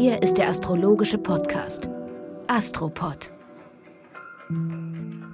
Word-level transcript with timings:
Hier 0.00 0.22
ist 0.22 0.38
der 0.38 0.48
astrologische 0.48 1.18
Podcast 1.18 1.88
Astropod. 2.46 3.32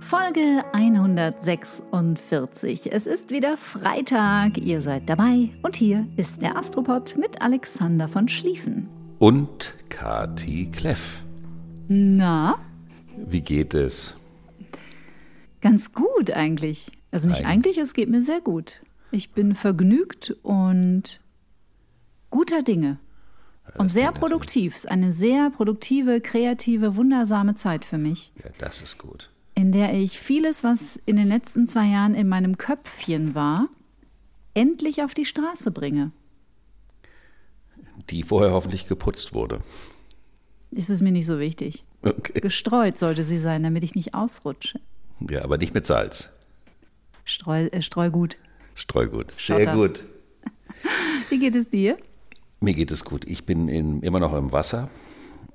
Folge 0.00 0.64
146. 0.72 2.90
Es 2.90 3.04
ist 3.04 3.30
wieder 3.30 3.58
Freitag, 3.58 4.56
ihr 4.56 4.80
seid 4.80 5.06
dabei 5.06 5.50
und 5.60 5.76
hier 5.76 6.06
ist 6.16 6.40
der 6.40 6.56
Astropod 6.56 7.14
mit 7.18 7.42
Alexander 7.42 8.08
von 8.08 8.26
Schlieffen. 8.26 8.88
Und 9.18 9.74
Kati 9.90 10.70
Kleff. 10.72 11.22
Na? 11.88 12.58
Wie 13.18 13.42
geht 13.42 13.74
es? 13.74 14.16
Ganz 15.60 15.92
gut 15.92 16.30
eigentlich. 16.30 16.90
Also 17.10 17.28
nicht 17.28 17.44
eigentlich, 17.44 17.76
es 17.76 17.92
geht 17.92 18.08
mir 18.08 18.22
sehr 18.22 18.40
gut. 18.40 18.80
Ich 19.10 19.32
bin 19.32 19.54
vergnügt 19.54 20.34
und 20.42 21.20
guter 22.30 22.62
Dinge. 22.62 22.98
Und 23.78 23.90
sehr 23.90 24.12
produktiv. 24.12 24.76
Ist 24.76 24.88
eine 24.88 25.12
sehr 25.12 25.50
produktive, 25.50 26.20
kreative, 26.20 26.96
wundersame 26.96 27.54
Zeit 27.54 27.84
für 27.84 27.98
mich. 27.98 28.32
Ja, 28.42 28.50
das 28.58 28.82
ist 28.82 28.98
gut. 28.98 29.30
In 29.54 29.72
der 29.72 29.94
ich 29.94 30.18
vieles, 30.18 30.64
was 30.64 30.98
in 31.06 31.16
den 31.16 31.28
letzten 31.28 31.66
zwei 31.66 31.86
Jahren 31.86 32.14
in 32.14 32.28
meinem 32.28 32.58
Köpfchen 32.58 33.34
war, 33.34 33.68
endlich 34.54 35.02
auf 35.02 35.14
die 35.14 35.24
Straße 35.24 35.70
bringe. 35.70 36.12
Die 38.10 38.22
vorher 38.22 38.52
hoffentlich 38.52 38.86
geputzt 38.86 39.34
wurde. 39.34 39.60
Ist 40.70 40.90
es 40.90 41.00
mir 41.00 41.12
nicht 41.12 41.26
so 41.26 41.38
wichtig. 41.38 41.84
Okay. 42.02 42.40
Gestreut 42.40 42.98
sollte 42.98 43.24
sie 43.24 43.38
sein, 43.38 43.62
damit 43.62 43.84
ich 43.84 43.94
nicht 43.94 44.14
ausrutsche. 44.14 44.80
Ja, 45.30 45.42
aber 45.42 45.56
nicht 45.56 45.72
mit 45.72 45.86
Salz. 45.86 46.28
Streu, 47.24 47.66
äh, 47.66 47.80
Streugut. 47.80 48.36
Streugut. 48.74 49.30
Sehr 49.30 49.60
Schotter. 49.60 49.74
gut. 49.74 50.04
Wie 51.30 51.38
geht 51.38 51.54
es 51.54 51.70
dir? 51.70 51.96
Mir 52.64 52.72
geht 52.72 52.90
es 52.92 53.04
gut. 53.04 53.26
Ich 53.26 53.44
bin 53.44 53.68
in, 53.68 54.00
immer 54.02 54.20
noch 54.20 54.32
im 54.32 54.50
Wasser 54.50 54.88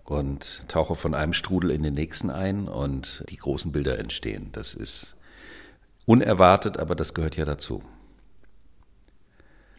und 0.04 0.63
tauche 0.68 0.93
von 0.93 1.16
einem 1.16 1.34
Strudel 1.34 1.71
in 1.71 1.82
den 1.82 1.96
nächsten 1.96 2.29
ein 2.29 2.68
und 2.68 3.26
die 3.29 3.38
großen 3.38 3.71
Bilder 3.71 3.98
entstehen. 3.98 4.49
Das 4.51 4.76
ist 4.76 5.16
unerwartet, 6.05 6.77
aber 6.77 6.93
das 6.93 7.16
gehört 7.16 7.35
ja 7.35 7.46
dazu. 7.46 7.82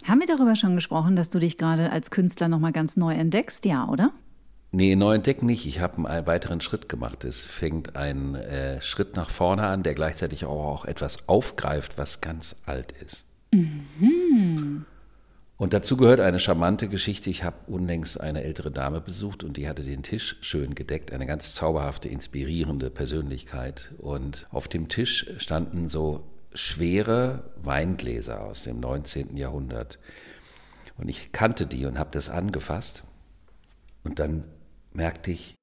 Haben 0.09 0.19
wir 0.19 0.27
darüber 0.27 0.56
schon 0.56 0.75
gesprochen, 0.75 1.14
dass 1.14 1.31
du 1.31 1.39
dich 1.39 1.56
gerade 1.56 1.92
als 1.92 2.11
Künstler 2.11 2.48
nochmal 2.48 2.72
ganz 2.72 2.97
neu 2.97 3.14
entdeckst? 3.14 3.65
Ja, 3.65 3.89
oder? 3.89 4.11
Nee, 4.72 4.97
neu 4.97 5.15
entdeckt 5.15 5.44
nicht. 5.44 5.67
Ich 5.67 5.78
habe 5.78 6.09
einen 6.09 6.27
weiteren 6.27 6.61
Schritt 6.61 6.89
gemacht. 6.89 7.22
Es 7.22 7.44
fängt 7.44 7.94
ein 7.94 8.34
äh, 8.34 8.83
Schritt 8.83 9.15
nach 9.15 9.31
vorne 9.31 9.69
an, 9.69 9.84
der 9.84 9.94
gleichzeitig 9.94 10.47
auch, 10.47 10.65
auch 10.65 10.84
etwas 10.84 11.28
aufgreift, 11.28 11.97
was 11.97 12.20
ganz 12.20 12.56
alt 12.67 12.92
ist. 13.00 13.25
Und 15.61 15.75
dazu 15.75 15.98
gehört 15.98 16.20
eine 16.20 16.41
charmante 16.41 16.89
Geschichte. 16.89 17.28
Ich 17.28 17.44
habe 17.44 17.58
unlängst 17.66 18.19
eine 18.19 18.42
ältere 18.44 18.70
Dame 18.70 19.03
besucht 19.03 19.44
und 19.44 19.58
die 19.58 19.69
hatte 19.69 19.83
den 19.83 20.03
Tisch 20.03 20.36
schön 20.41 20.75
gedeckt. 20.75 21.12
Eine 21.12 21.27
ganz 21.27 21.55
zauberhafte, 21.55 22.08
inspirierende 22.08 22.89
Persönlichkeit. 22.89 23.92
Und 23.98 24.47
auf 24.53 24.69
dem 24.69 24.88
Tisch 24.88 25.31
standen 25.36 25.91
so 25.91 26.25
schwere 26.55 27.53
Weingläser 27.56 28.41
aus 28.42 28.62
dem 28.62 28.81
19. 28.81 29.36
Jahrhundert. 29.36 29.98
Und 30.97 31.11
ich 31.11 31.31
kannte 31.31 31.66
die 31.66 31.84
und 31.84 31.98
habe 31.98 32.08
das 32.11 32.31
angefasst. 32.31 33.03
Und 34.03 34.19
dann 34.19 34.44
merkte 34.94 35.31
ich, 35.31 35.56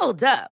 Hold 0.00 0.24
up. 0.24 0.51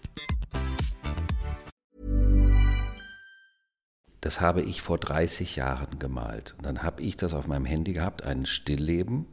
das 4.21 4.39
habe 4.39 4.61
ich 4.61 4.81
vor 4.81 4.99
30 4.99 5.55
Jahren 5.55 5.97
gemalt. 5.97 6.53
Und 6.57 6.65
dann 6.65 6.83
habe 6.83 7.01
ich 7.01 7.17
das 7.17 7.33
auf 7.33 7.47
meinem 7.47 7.65
Handy 7.65 7.93
gehabt, 7.93 8.23
ein 8.23 8.45
Stillleben, 8.45 9.25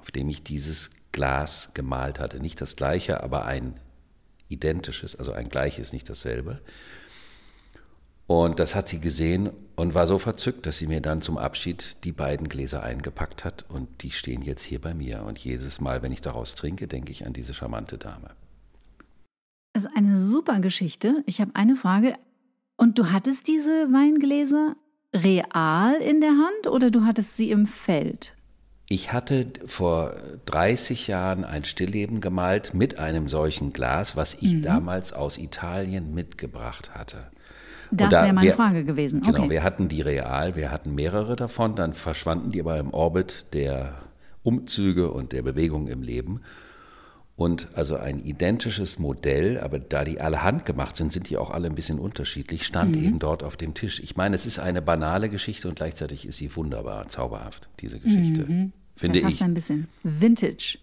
auf 0.00 0.10
dem 0.12 0.28
ich 0.28 0.44
dieses 0.44 0.90
Glas 1.10 1.70
gemalt 1.74 2.20
hatte. 2.20 2.40
Nicht 2.40 2.60
das 2.60 2.76
gleiche, 2.76 3.22
aber 3.22 3.44
ein 3.44 3.78
identisches, 4.48 5.16
also 5.16 5.32
ein 5.32 5.48
gleiches, 5.48 5.92
nicht 5.92 6.08
dasselbe. 6.08 6.60
Und 8.28 8.60
das 8.60 8.76
hat 8.76 8.88
sie 8.88 9.00
gesehen 9.00 9.50
und 9.74 9.94
war 9.94 10.06
so 10.06 10.18
verzückt, 10.18 10.66
dass 10.66 10.78
sie 10.78 10.86
mir 10.86 11.00
dann 11.00 11.20
zum 11.20 11.36
Abschied 11.36 12.04
die 12.04 12.12
beiden 12.12 12.48
Gläser 12.48 12.82
eingepackt 12.82 13.44
hat 13.44 13.68
und 13.68 14.02
die 14.02 14.12
stehen 14.12 14.42
jetzt 14.42 14.62
hier 14.62 14.80
bei 14.80 14.94
mir. 14.94 15.24
Und 15.24 15.38
jedes 15.40 15.80
Mal, 15.80 16.02
wenn 16.02 16.12
ich 16.12 16.20
daraus 16.20 16.54
trinke, 16.54 16.86
denke 16.86 17.10
ich 17.10 17.26
an 17.26 17.32
diese 17.32 17.54
charmante 17.54 17.98
Dame. 17.98 18.30
Das 19.72 19.84
ist 19.84 19.90
eine 19.96 20.16
super 20.16 20.60
Geschichte. 20.60 21.24
Ich 21.26 21.40
habe 21.40 21.50
eine 21.54 21.76
Frage. 21.76 22.14
Und 22.82 22.98
du 22.98 23.12
hattest 23.12 23.46
diese 23.46 23.92
Weingläser 23.92 24.74
real 25.14 25.94
in 26.00 26.20
der 26.20 26.30
Hand 26.30 26.66
oder 26.68 26.90
du 26.90 27.04
hattest 27.04 27.36
sie 27.36 27.52
im 27.52 27.66
Feld? 27.68 28.34
Ich 28.88 29.12
hatte 29.12 29.46
vor 29.66 30.14
30 30.46 31.06
Jahren 31.06 31.44
ein 31.44 31.62
Stillleben 31.62 32.20
gemalt 32.20 32.74
mit 32.74 32.98
einem 32.98 33.28
solchen 33.28 33.72
Glas, 33.72 34.16
was 34.16 34.34
ich 34.40 34.54
Mhm. 34.56 34.62
damals 34.62 35.12
aus 35.12 35.38
Italien 35.38 36.12
mitgebracht 36.12 36.92
hatte. 36.92 37.30
Das 37.92 38.08
da 38.08 38.22
wäre 38.24 38.32
meine 38.32 38.48
wir- 38.48 38.54
Frage 38.54 38.84
gewesen. 38.84 39.20
Genau, 39.20 39.38
Okay. 39.42 39.50
wir 39.50 39.62
hatten 39.62 39.86
die 39.86 40.00
real, 40.00 40.56
wir 40.56 40.72
hatten 40.72 40.92
mehrere 40.96 41.36
davon, 41.36 41.76
dann 41.76 41.92
verschwanden 41.92 42.50
die 42.50 42.58
aber 42.60 42.78
im 42.80 42.92
Orbit 42.92 43.46
der 43.52 43.94
Umzüge 44.42 45.12
und 45.12 45.30
der 45.30 45.42
Bewegung 45.42 45.86
im 45.86 46.02
Leben. 46.02 46.40
Und 47.42 47.66
also 47.74 47.96
ein 47.96 48.24
identisches 48.24 48.98
Modell, 49.00 49.58
aber 49.58 49.80
da 49.80 50.04
die 50.04 50.20
alle 50.20 50.42
handgemacht 50.44 50.94
sind, 50.96 51.12
sind 51.12 51.28
die 51.28 51.36
auch 51.36 51.50
alle 51.50 51.66
ein 51.68 51.74
bisschen 51.74 51.98
unterschiedlich, 51.98 52.64
stand 52.64 52.94
Mhm. 52.94 53.04
eben 53.04 53.18
dort 53.18 53.42
auf 53.42 53.56
dem 53.56 53.74
Tisch. 53.74 53.98
Ich 54.00 54.16
meine, 54.16 54.36
es 54.36 54.46
ist 54.46 54.60
eine 54.60 54.80
banale 54.80 55.28
Geschichte 55.28 55.66
und 55.68 55.74
gleichzeitig 55.74 56.24
ist 56.26 56.36
sie 56.36 56.54
wunderbar, 56.54 57.08
zauberhaft, 57.08 57.68
diese 57.80 57.98
Geschichte. 57.98 58.44
Finde 58.94 59.18
ist 59.18 59.22
ja 59.22 59.28
fast 59.28 59.36
ich. 59.36 59.42
ein 59.42 59.54
bisschen 59.54 59.88
Vintage. 60.04 60.78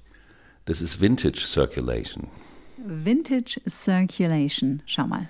Das 0.65 0.81
ist 0.81 0.99
Vintage 0.99 1.39
Circulation. 1.39 2.27
Vintage 2.85 3.61
Circulation. 3.67 4.81
Schau 4.85 5.07
mal. 5.07 5.29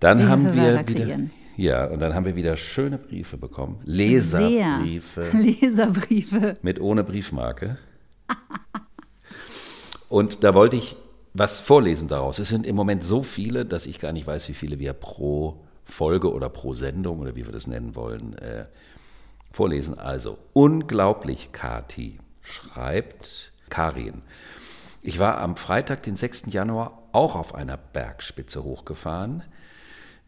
Dann 0.00 0.18
Schöne 0.18 0.28
haben 0.28 0.44
wir 0.54 0.86
wieder, 0.86 1.04
kreieren. 1.04 1.30
ja, 1.56 1.86
und 1.86 2.00
dann 2.00 2.12
haben 2.14 2.26
wir 2.26 2.36
wieder 2.36 2.54
schöne 2.56 2.98
Briefe 2.98 3.38
bekommen. 3.38 3.80
Leserbriefe. 3.84 5.30
Sehr. 5.30 5.40
Leserbriefe. 5.40 6.54
mit 6.60 6.80
ohne 6.82 7.02
Briefmarke. 7.02 7.78
Und 10.08 10.44
da 10.44 10.54
wollte 10.54 10.76
ich 10.76 10.96
was 11.34 11.58
vorlesen 11.60 12.08
daraus. 12.08 12.38
Es 12.38 12.48
sind 12.48 12.66
im 12.66 12.76
Moment 12.76 13.04
so 13.04 13.22
viele, 13.22 13.64
dass 13.64 13.86
ich 13.86 13.98
gar 13.98 14.12
nicht 14.12 14.26
weiß, 14.26 14.48
wie 14.48 14.54
viele 14.54 14.78
wir 14.78 14.92
pro 14.92 15.60
Folge 15.84 16.32
oder 16.32 16.48
pro 16.48 16.74
Sendung 16.74 17.20
oder 17.20 17.36
wie 17.36 17.44
wir 17.44 17.52
das 17.52 17.66
nennen 17.66 17.94
wollen, 17.94 18.36
äh, 18.38 18.66
vorlesen. 19.52 19.98
Also, 19.98 20.38
unglaublich, 20.52 21.52
Kati, 21.52 22.18
schreibt 22.42 23.52
Karin. 23.70 24.22
Ich 25.02 25.18
war 25.18 25.38
am 25.38 25.56
Freitag, 25.56 26.02
den 26.02 26.16
6. 26.16 26.46
Januar, 26.52 27.02
auch 27.12 27.36
auf 27.36 27.54
einer 27.54 27.76
Bergspitze 27.76 28.64
hochgefahren, 28.64 29.44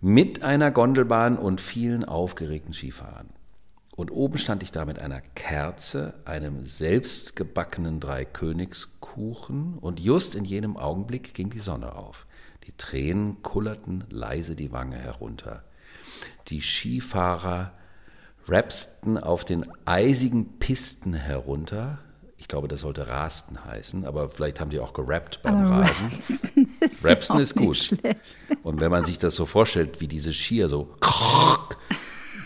mit 0.01 0.43
einer 0.45 0.71
Gondelbahn 0.71 1.37
und 1.37 1.61
vielen 1.61 2.05
aufgeregten 2.05 2.73
Skifahrern. 2.73 3.29
Und 3.99 4.13
oben 4.13 4.39
stand 4.39 4.63
ich 4.63 4.71
da 4.71 4.85
mit 4.85 5.01
einer 5.01 5.21
Kerze, 5.21 6.15
einem 6.25 6.67
selbstgebackenen 6.67 7.99
Dreikönigskuchen 7.99 9.77
und 9.77 9.99
just 9.99 10.37
in 10.37 10.45
jenem 10.45 10.77
Augenblick 10.77 11.35
ging 11.35 11.51
die 11.51 11.59
Sonne 11.59 11.97
auf. 11.97 12.25
Die 12.69 12.77
Tränen 12.77 13.43
kullerten 13.43 14.05
leise 14.09 14.55
die 14.55 14.71
Wange 14.71 14.99
herunter. 14.99 15.65
Die 16.47 16.61
Skifahrer 16.61 17.73
rapsten 18.47 19.19
auf 19.19 19.45
den 19.45 19.67
eisigen 19.85 20.61
Pisten 20.61 21.13
herunter. 21.13 21.99
Ich 22.37 22.47
glaube, 22.47 22.69
das 22.69 22.83
sollte 22.83 23.09
Rasten 23.09 23.65
heißen, 23.65 24.05
aber 24.05 24.29
vielleicht 24.29 24.61
haben 24.61 24.71
die 24.71 24.79
auch 24.79 24.93
gerappt 24.93 25.43
beim 25.43 25.65
Aber 25.65 25.89
Rasen. 25.89 26.13
Rapsen 27.03 27.11
ist, 27.11 27.31
auch 27.31 27.39
ist 27.41 27.57
gut. 27.57 27.77
schlecht. 27.77 28.39
Und 28.63 28.81
wenn 28.81 28.93
man 28.93 29.03
sich 29.03 29.19
das 29.19 29.35
so 29.35 29.45
vorstellt, 29.45 30.01
wie 30.01 30.07
diese 30.07 30.33
Skier 30.33 30.69
so 30.69 30.95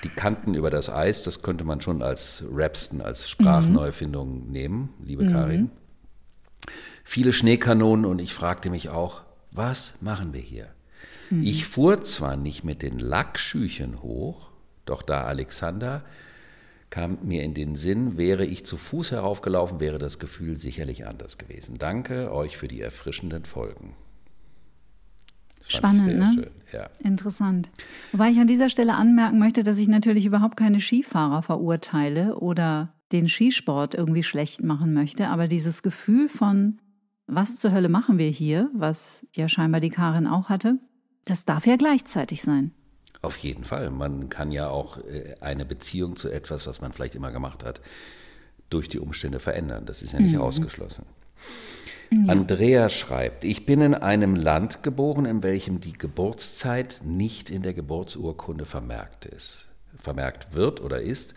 die 0.02 0.08
Kanten 0.08 0.54
über 0.54 0.70
das 0.70 0.90
Eis, 0.90 1.22
das 1.22 1.42
könnte 1.42 1.64
man 1.64 1.80
schon 1.80 2.02
als 2.02 2.44
Rapsten, 2.50 3.00
als 3.00 3.28
Sprachneufindung 3.28 4.50
nehmen, 4.50 4.90
liebe 5.02 5.26
Karin. 5.26 5.70
Viele 7.04 7.32
Schneekanonen 7.32 8.04
und 8.04 8.20
ich 8.20 8.34
fragte 8.34 8.70
mich 8.70 8.88
auch, 8.88 9.22
was 9.50 9.94
machen 10.00 10.32
wir 10.32 10.40
hier? 10.40 10.68
Ich 11.30 11.66
fuhr 11.66 12.02
zwar 12.02 12.36
nicht 12.36 12.62
mit 12.62 12.82
den 12.82 12.98
Lackschüchen 12.98 14.02
hoch, 14.02 14.50
doch 14.84 15.02
da 15.02 15.22
Alexander 15.22 16.04
kam 16.90 17.18
mir 17.22 17.42
in 17.42 17.54
den 17.54 17.74
Sinn, 17.74 18.18
wäre 18.18 18.44
ich 18.44 18.66
zu 18.66 18.76
Fuß 18.76 19.12
heraufgelaufen, 19.12 19.80
wäre 19.80 19.96
das 19.96 20.18
Gefühl 20.18 20.58
sicherlich 20.58 21.06
anders 21.06 21.38
gewesen. 21.38 21.78
Danke 21.78 22.30
euch 22.30 22.58
für 22.58 22.68
die 22.68 22.82
erfrischenden 22.82 23.46
Folgen. 23.46 23.96
Spannend, 25.68 26.18
ne? 26.18 26.32
Schön. 26.34 26.50
Ja. 26.72 26.88
Interessant. 27.04 27.70
Wobei 28.12 28.30
ich 28.30 28.38
an 28.38 28.46
dieser 28.46 28.70
Stelle 28.70 28.94
anmerken 28.94 29.38
möchte, 29.38 29.62
dass 29.62 29.78
ich 29.78 29.88
natürlich 29.88 30.24
überhaupt 30.26 30.56
keine 30.56 30.80
Skifahrer 30.80 31.42
verurteile 31.42 32.36
oder 32.36 32.94
den 33.12 33.28
Skisport 33.28 33.94
irgendwie 33.94 34.22
schlecht 34.22 34.62
machen 34.62 34.94
möchte, 34.94 35.28
aber 35.28 35.48
dieses 35.48 35.82
Gefühl 35.82 36.28
von, 36.28 36.78
was 37.26 37.58
zur 37.58 37.72
Hölle 37.72 37.88
machen 37.88 38.18
wir 38.18 38.30
hier, 38.30 38.70
was 38.74 39.26
ja 39.34 39.48
scheinbar 39.48 39.80
die 39.80 39.90
Karin 39.90 40.26
auch 40.26 40.48
hatte, 40.48 40.78
das 41.24 41.44
darf 41.44 41.66
ja 41.66 41.76
gleichzeitig 41.76 42.42
sein. 42.42 42.72
Auf 43.20 43.36
jeden 43.36 43.64
Fall. 43.64 43.90
Man 43.90 44.28
kann 44.30 44.50
ja 44.50 44.68
auch 44.68 44.98
äh, 44.98 45.36
eine 45.40 45.64
Beziehung 45.64 46.16
zu 46.16 46.28
etwas, 46.28 46.66
was 46.66 46.80
man 46.80 46.92
vielleicht 46.92 47.14
immer 47.14 47.30
gemacht 47.30 47.64
hat, 47.64 47.80
durch 48.68 48.88
die 48.88 48.98
Umstände 48.98 49.38
verändern. 49.38 49.86
Das 49.86 50.02
ist 50.02 50.12
ja 50.12 50.20
nicht 50.20 50.34
mhm. 50.34 50.40
ausgeschlossen. 50.40 51.04
Ja. 52.12 52.32
Andrea 52.32 52.90
schreibt, 52.90 53.42
ich 53.42 53.64
bin 53.64 53.80
in 53.80 53.94
einem 53.94 54.36
Land 54.36 54.82
geboren, 54.82 55.24
in 55.24 55.42
welchem 55.42 55.80
die 55.80 55.94
Geburtszeit 55.94 57.00
nicht 57.02 57.48
in 57.48 57.62
der 57.62 57.72
Geburtsurkunde 57.72 58.66
vermerkt 58.66 59.24
ist, 59.24 59.68
vermerkt 59.96 60.54
wird 60.54 60.82
oder 60.82 61.00
ist. 61.00 61.34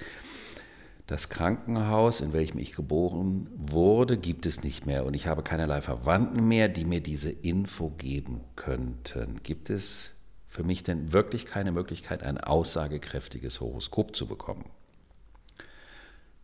Das 1.07 1.30
Krankenhaus, 1.30 2.19
in 2.19 2.33
welchem 2.33 2.57
ich 2.57 2.74
geboren 2.74 3.48
wurde, 3.56 4.18
gibt 4.18 4.45
es 4.45 4.63
nicht 4.63 4.86
mehr 4.86 5.06
und 5.06 5.13
ich 5.13 5.27
habe 5.27 5.44
keinerlei 5.44 5.81
Verwandten 5.81 6.45
mehr, 6.45 6.68
die 6.68 6.83
mir 6.83 7.00
diese 7.00 7.30
Info 7.30 7.92
geben 7.92 8.42
könnten. 8.57 9.42
Gibt 9.44 9.69
es 9.69 10.12
für 10.48 10.63
mich 10.63 10.83
denn 10.83 11.13
wirklich 11.13 11.45
keine 11.45 11.72
Möglichkeit, 11.72 12.22
ein 12.22 12.38
aussagekräftiges 12.38 13.62
Horoskop 13.62 14.13
zu 14.13 14.27
bekommen? 14.27 14.66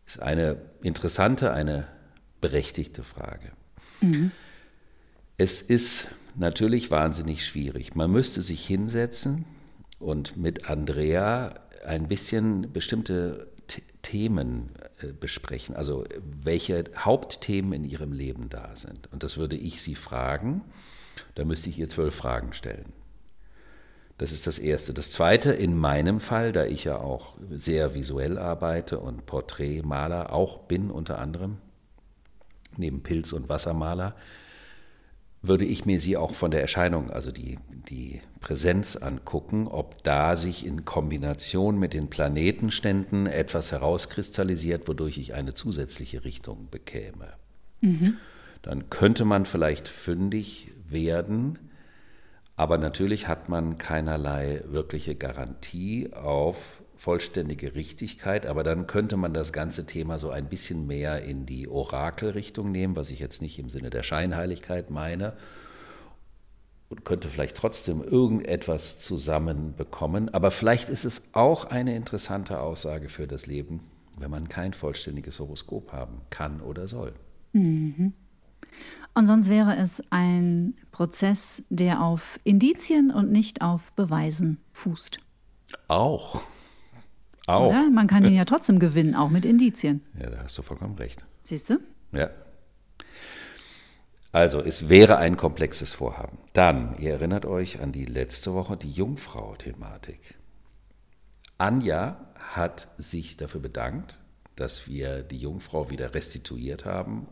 Ist 0.05 0.21
eine 0.21 0.57
interessante, 0.83 1.51
eine 1.51 1.87
berechtigte 2.39 3.03
Frage. 3.03 3.51
Mhm. 4.01 4.31
Es 5.37 5.61
ist 5.61 6.09
natürlich 6.35 6.91
wahnsinnig 6.91 7.45
schwierig. 7.45 7.95
Man 7.95 8.11
müsste 8.11 8.41
sich 8.41 8.65
hinsetzen 8.65 9.45
und 9.99 10.37
mit 10.37 10.69
Andrea 10.69 11.55
ein 11.85 12.07
bisschen 12.07 12.71
bestimmte 12.71 13.47
Themen 14.01 14.69
äh, 15.01 15.07
besprechen, 15.13 15.75
also 15.75 16.03
welche 16.43 16.85
Hauptthemen 16.97 17.73
in 17.73 17.85
ihrem 17.85 18.13
Leben 18.13 18.49
da 18.49 18.75
sind. 18.75 19.11
Und 19.11 19.23
das 19.23 19.37
würde 19.37 19.55
ich 19.55 19.81
sie 19.81 19.95
fragen. 19.95 20.61
Da 21.35 21.45
müsste 21.45 21.69
ich 21.69 21.77
ihr 21.77 21.89
zwölf 21.89 22.15
Fragen 22.15 22.53
stellen. 22.53 22.93
Das 24.17 24.31
ist 24.31 24.45
das 24.45 24.59
Erste. 24.59 24.93
Das 24.93 25.11
Zweite, 25.11 25.51
in 25.51 25.75
meinem 25.75 26.19
Fall, 26.19 26.51
da 26.51 26.65
ich 26.65 26.83
ja 26.83 26.97
auch 26.97 27.37
sehr 27.49 27.95
visuell 27.95 28.37
arbeite 28.37 28.99
und 28.99 29.25
Porträtmaler 29.25 30.33
auch 30.33 30.59
bin 30.59 30.91
unter 30.91 31.19
anderem, 31.19 31.57
neben 32.77 33.03
Pilz- 33.03 33.33
und 33.33 33.49
Wassermaler, 33.49 34.15
würde 35.41 35.65
ich 35.65 35.85
mir 35.85 35.99
sie 35.99 36.17
auch 36.17 36.35
von 36.35 36.51
der 36.51 36.61
Erscheinung, 36.61 37.09
also 37.09 37.31
die, 37.31 37.57
die 37.89 38.21
Präsenz 38.41 38.95
angucken, 38.95 39.67
ob 39.67 40.03
da 40.03 40.35
sich 40.35 40.65
in 40.65 40.85
Kombination 40.85 41.79
mit 41.79 41.93
den 41.93 42.09
Planetenständen 42.09 43.25
etwas 43.25 43.71
herauskristallisiert, 43.71 44.87
wodurch 44.87 45.17
ich 45.17 45.33
eine 45.33 45.53
zusätzliche 45.53 46.23
Richtung 46.25 46.67
bekäme. 46.69 47.33
Mhm. 47.81 48.17
Dann 48.61 48.91
könnte 48.91 49.25
man 49.25 49.45
vielleicht 49.45 49.87
fündig 49.87 50.71
werden, 50.87 51.57
aber 52.55 52.77
natürlich 52.77 53.27
hat 53.27 53.49
man 53.49 53.79
keinerlei 53.79 54.61
wirkliche 54.67 55.15
Garantie 55.15 56.13
auf 56.13 56.83
vollständige 57.01 57.73
Richtigkeit, 57.73 58.45
aber 58.45 58.63
dann 58.63 58.85
könnte 58.85 59.17
man 59.17 59.33
das 59.33 59.51
ganze 59.51 59.87
Thema 59.87 60.19
so 60.19 60.29
ein 60.29 60.49
bisschen 60.49 60.85
mehr 60.85 61.23
in 61.23 61.47
die 61.47 61.67
Orakelrichtung 61.67 62.71
nehmen, 62.71 62.95
was 62.95 63.09
ich 63.09 63.17
jetzt 63.17 63.41
nicht 63.41 63.57
im 63.57 63.71
Sinne 63.71 63.89
der 63.89 64.03
Scheinheiligkeit 64.03 64.91
meine, 64.91 65.33
und 66.89 67.03
könnte 67.03 67.27
vielleicht 67.27 67.57
trotzdem 67.57 68.03
irgendetwas 68.03 68.99
zusammenbekommen. 68.99 70.31
Aber 70.31 70.51
vielleicht 70.51 70.89
ist 70.89 71.03
es 71.03 71.23
auch 71.33 71.65
eine 71.65 71.95
interessante 71.95 72.59
Aussage 72.59 73.09
für 73.09 73.25
das 73.25 73.47
Leben, 73.47 73.79
wenn 74.19 74.29
man 74.29 74.47
kein 74.47 74.73
vollständiges 74.73 75.39
Horoskop 75.39 75.91
haben 75.91 76.21
kann 76.29 76.61
oder 76.61 76.87
soll. 76.87 77.13
Mhm. 77.53 78.13
Und 79.15 79.25
sonst 79.25 79.49
wäre 79.49 79.75
es 79.75 80.03
ein 80.11 80.75
Prozess, 80.91 81.63
der 81.71 82.03
auf 82.03 82.39
Indizien 82.43 83.09
und 83.09 83.31
nicht 83.31 83.63
auf 83.63 83.91
Beweisen 83.93 84.59
fußt. 84.71 85.17
Auch. 85.87 86.43
Auch. 87.51 87.69
Oder? 87.69 87.89
Man 87.89 88.07
kann 88.07 88.25
ihn 88.25 88.35
ja 88.35 88.45
trotzdem 88.45 88.79
gewinnen, 88.79 89.15
auch 89.15 89.29
mit 89.29 89.45
Indizien. 89.45 90.01
Ja, 90.19 90.29
da 90.29 90.43
hast 90.43 90.57
du 90.57 90.61
vollkommen 90.61 90.95
recht. 90.95 91.23
Siehst 91.43 91.69
du? 91.69 91.79
Ja. 92.11 92.29
Also, 94.31 94.61
es 94.61 94.87
wäre 94.87 95.17
ein 95.17 95.35
komplexes 95.35 95.91
Vorhaben. 95.91 96.37
Dann, 96.53 96.97
ihr 96.99 97.11
erinnert 97.11 97.45
euch 97.45 97.81
an 97.81 97.91
die 97.91 98.05
letzte 98.05 98.53
Woche, 98.53 98.77
die 98.77 98.91
Jungfrau-Thematik. 98.91 100.35
Anja 101.57 102.17
hat 102.37 102.87
sich 102.97 103.35
dafür 103.35 103.61
bedankt, 103.61 104.19
dass 104.55 104.87
wir 104.87 105.21
die 105.21 105.37
Jungfrau 105.37 105.89
wieder 105.89 106.13
restituiert 106.13 106.85
haben. 106.85 107.27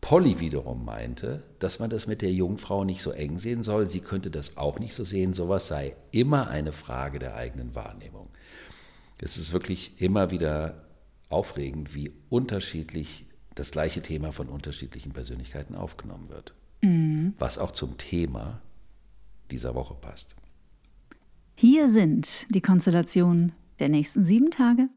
Polly 0.00 0.40
wiederum 0.40 0.84
meinte, 0.84 1.44
dass 1.58 1.78
man 1.78 1.90
das 1.90 2.06
mit 2.06 2.22
der 2.22 2.32
Jungfrau 2.32 2.84
nicht 2.84 3.02
so 3.02 3.12
eng 3.12 3.38
sehen 3.38 3.62
soll. 3.62 3.86
Sie 3.86 4.00
könnte 4.00 4.30
das 4.30 4.56
auch 4.56 4.78
nicht 4.78 4.94
so 4.94 5.04
sehen. 5.04 5.32
Sowas 5.32 5.68
sei 5.68 5.94
immer 6.10 6.48
eine 6.48 6.72
Frage 6.72 7.18
der 7.18 7.36
eigenen 7.36 7.74
Wahrnehmung. 7.74 8.28
Es 9.22 9.36
ist 9.36 9.52
wirklich 9.52 10.00
immer 10.00 10.30
wieder 10.30 10.86
aufregend, 11.28 11.94
wie 11.94 12.10
unterschiedlich 12.30 13.26
das 13.54 13.70
gleiche 13.70 14.00
Thema 14.00 14.32
von 14.32 14.48
unterschiedlichen 14.48 15.12
Persönlichkeiten 15.12 15.74
aufgenommen 15.74 16.30
wird. 16.30 16.54
Mhm. 16.80 17.34
Was 17.38 17.58
auch 17.58 17.72
zum 17.72 17.98
Thema 17.98 18.62
dieser 19.50 19.74
Woche 19.74 19.94
passt. 19.94 20.36
Hier 21.54 21.90
sind 21.90 22.46
die 22.48 22.62
Konstellationen 22.62 23.52
der 23.78 23.90
nächsten 23.90 24.24
sieben 24.24 24.50
Tage. 24.50 24.88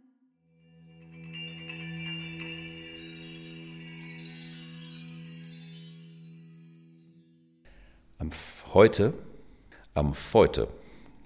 Am 8.19 8.29
heute, 8.73 9.13
am 9.93 10.13
Feute. 10.13 10.69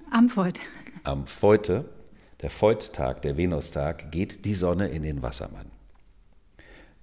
Am 0.09 0.29
Feute. 0.29 0.61
Am 1.03 1.27
Feute 1.27 1.85
der 2.41 2.49
Voigt-Tag, 2.49 3.21
der 3.21 3.37
Venustag, 3.37 4.11
geht 4.11 4.45
die 4.45 4.55
Sonne 4.55 4.87
in 4.87 5.03
den 5.03 5.21
Wassermann, 5.21 5.71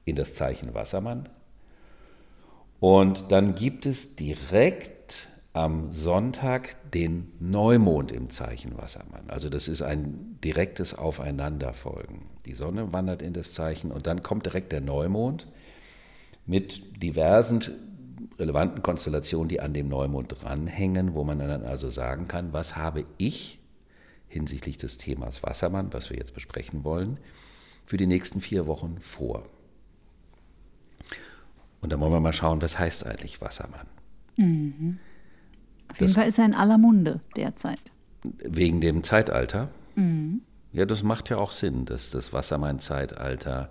in 0.04 0.16
das 0.16 0.34
Zeichen 0.34 0.74
Wassermann. 0.74 1.28
Und 2.80 3.32
dann 3.32 3.54
gibt 3.54 3.86
es 3.86 4.16
direkt 4.16 5.28
am 5.54 5.92
Sonntag 5.92 6.76
den 6.90 7.32
Neumond 7.38 8.10
im 8.10 8.28
Zeichen 8.28 8.76
Wassermann. 8.76 9.24
Also 9.28 9.48
das 9.48 9.68
ist 9.68 9.82
ein 9.82 10.38
direktes 10.42 10.98
Aufeinanderfolgen. 10.98 12.22
Die 12.44 12.54
Sonne 12.54 12.92
wandert 12.92 13.22
in 13.22 13.32
das 13.32 13.54
Zeichen 13.54 13.92
und 13.92 14.06
dann 14.06 14.22
kommt 14.22 14.46
direkt 14.46 14.72
der 14.72 14.80
Neumond 14.80 15.46
mit 16.44 17.02
diversen 17.02 17.60
relevanten 18.38 18.82
Konstellationen, 18.82 19.48
die 19.48 19.60
an 19.60 19.72
dem 19.72 19.88
Neumond 19.88 20.42
dranhängen, 20.42 21.14
wo 21.14 21.22
man 21.24 21.38
dann 21.38 21.64
also 21.64 21.88
sagen 21.88 22.26
kann, 22.26 22.52
was 22.52 22.76
habe 22.76 23.04
ich 23.16 23.60
hinsichtlich 24.28 24.76
des 24.76 24.98
Themas 24.98 25.42
Wassermann, 25.42 25.92
was 25.92 26.10
wir 26.10 26.16
jetzt 26.16 26.34
besprechen 26.34 26.84
wollen, 26.84 27.18
für 27.86 27.96
die 27.96 28.06
nächsten 28.06 28.40
vier 28.40 28.66
Wochen 28.66 28.98
vor. 29.00 29.46
Und 31.80 31.92
dann 31.92 32.00
wollen 32.00 32.12
wir 32.12 32.20
mal 32.20 32.32
schauen, 32.32 32.62
was 32.62 32.78
heißt 32.78 33.06
eigentlich 33.06 33.40
Wassermann. 33.40 33.86
Mhm. 34.36 34.98
Auf 35.88 36.00
jeden 36.00 36.06
das, 36.06 36.14
Fall 36.14 36.28
ist 36.28 36.38
er 36.38 36.46
in 36.46 36.54
aller 36.54 36.78
Munde 36.78 37.20
derzeit. 37.36 37.78
Wegen 38.22 38.80
dem 38.80 39.04
Zeitalter? 39.04 39.68
Mhm. 39.94 40.40
Ja, 40.72 40.86
das 40.86 41.02
macht 41.02 41.30
ja 41.30 41.36
auch 41.36 41.52
Sinn, 41.52 41.84
dass 41.84 42.10
das 42.10 42.32
Wassermann-Zeitalter 42.32 43.70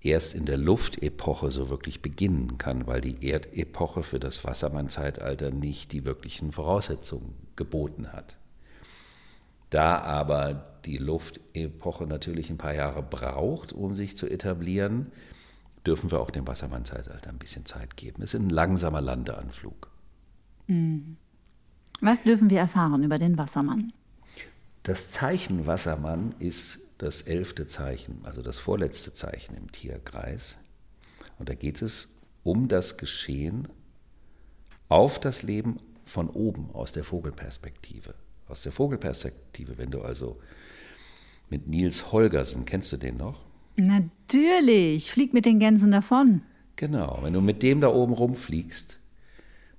erst 0.00 0.34
in 0.34 0.46
der 0.46 0.58
Luftepoche 0.58 1.50
so 1.50 1.70
wirklich 1.70 2.02
beginnen 2.02 2.58
kann, 2.58 2.86
weil 2.86 3.00
die 3.00 3.26
Erdepoche 3.26 4.02
für 4.02 4.20
das 4.20 4.44
Wassermann-Zeitalter 4.44 5.50
nicht 5.50 5.92
die 5.92 6.04
wirklichen 6.04 6.52
Voraussetzungen 6.52 7.34
geboten 7.56 8.12
hat. 8.12 8.36
Da 9.70 9.98
aber 9.98 10.80
die 10.84 10.98
Luftepoche 10.98 12.06
natürlich 12.06 12.50
ein 12.50 12.58
paar 12.58 12.74
Jahre 12.74 13.02
braucht, 13.02 13.72
um 13.72 13.94
sich 13.94 14.16
zu 14.16 14.26
etablieren, 14.26 15.12
dürfen 15.86 16.10
wir 16.10 16.20
auch 16.20 16.30
dem 16.30 16.46
Wassermann-Zeitalter 16.46 17.30
ein 17.30 17.38
bisschen 17.38 17.66
Zeit 17.66 17.96
geben. 17.96 18.22
Es 18.22 18.34
ist 18.34 18.40
ein 18.40 18.50
langsamer 18.50 19.00
Landeanflug. 19.00 19.90
Mhm. 20.66 21.16
Was 22.00 22.22
dürfen 22.22 22.50
wir 22.50 22.60
erfahren 22.60 23.02
über 23.02 23.18
den 23.18 23.36
Wassermann? 23.36 23.92
Das 24.82 25.10
Zeichen 25.10 25.66
Wassermann 25.66 26.34
ist 26.38 26.80
das 26.98 27.22
elfte 27.22 27.66
Zeichen, 27.66 28.20
also 28.24 28.42
das 28.42 28.58
vorletzte 28.58 29.12
Zeichen 29.12 29.56
im 29.56 29.70
Tierkreis. 29.70 30.56
Und 31.38 31.48
da 31.48 31.54
geht 31.54 31.82
es 31.82 32.14
um 32.44 32.68
das 32.68 32.96
Geschehen 32.96 33.68
auf 34.88 35.20
das 35.20 35.42
Leben 35.42 35.78
von 36.04 36.30
oben, 36.30 36.70
aus 36.72 36.92
der 36.92 37.04
Vogelperspektive 37.04 38.14
aus 38.48 38.62
der 38.62 38.72
Vogelperspektive. 38.72 39.78
Wenn 39.78 39.90
du 39.90 40.00
also 40.00 40.38
mit 41.50 41.66
Nils 41.66 42.12
Holgersen. 42.12 42.64
Kennst 42.64 42.92
du 42.92 42.96
den 42.96 43.16
noch? 43.16 43.44
Natürlich, 43.76 45.10
flieg 45.10 45.32
mit 45.32 45.46
den 45.46 45.58
Gänsen 45.58 45.90
davon. 45.90 46.42
Genau, 46.76 47.20
wenn 47.22 47.32
du 47.32 47.40
mit 47.40 47.62
dem 47.62 47.80
da 47.80 47.88
oben 47.88 48.12
rumfliegst, 48.12 48.98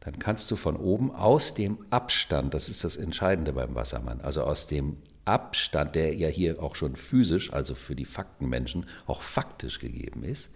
dann 0.01 0.19
kannst 0.19 0.49
du 0.51 0.55
von 0.55 0.77
oben 0.77 1.11
aus 1.11 1.53
dem 1.53 1.79
Abstand, 1.89 2.53
das 2.53 2.69
ist 2.69 2.83
das 2.83 2.97
Entscheidende 2.97 3.53
beim 3.53 3.75
Wassermann, 3.75 4.21
also 4.21 4.43
aus 4.43 4.67
dem 4.67 4.97
Abstand, 5.25 5.95
der 5.95 6.15
ja 6.15 6.29
hier 6.29 6.63
auch 6.63 6.75
schon 6.75 6.95
physisch, 6.95 7.53
also 7.53 7.75
für 7.75 7.95
die 7.95 8.05
Faktenmenschen, 8.05 8.85
auch 9.05 9.21
faktisch 9.21 9.79
gegeben 9.79 10.23
ist, 10.23 10.49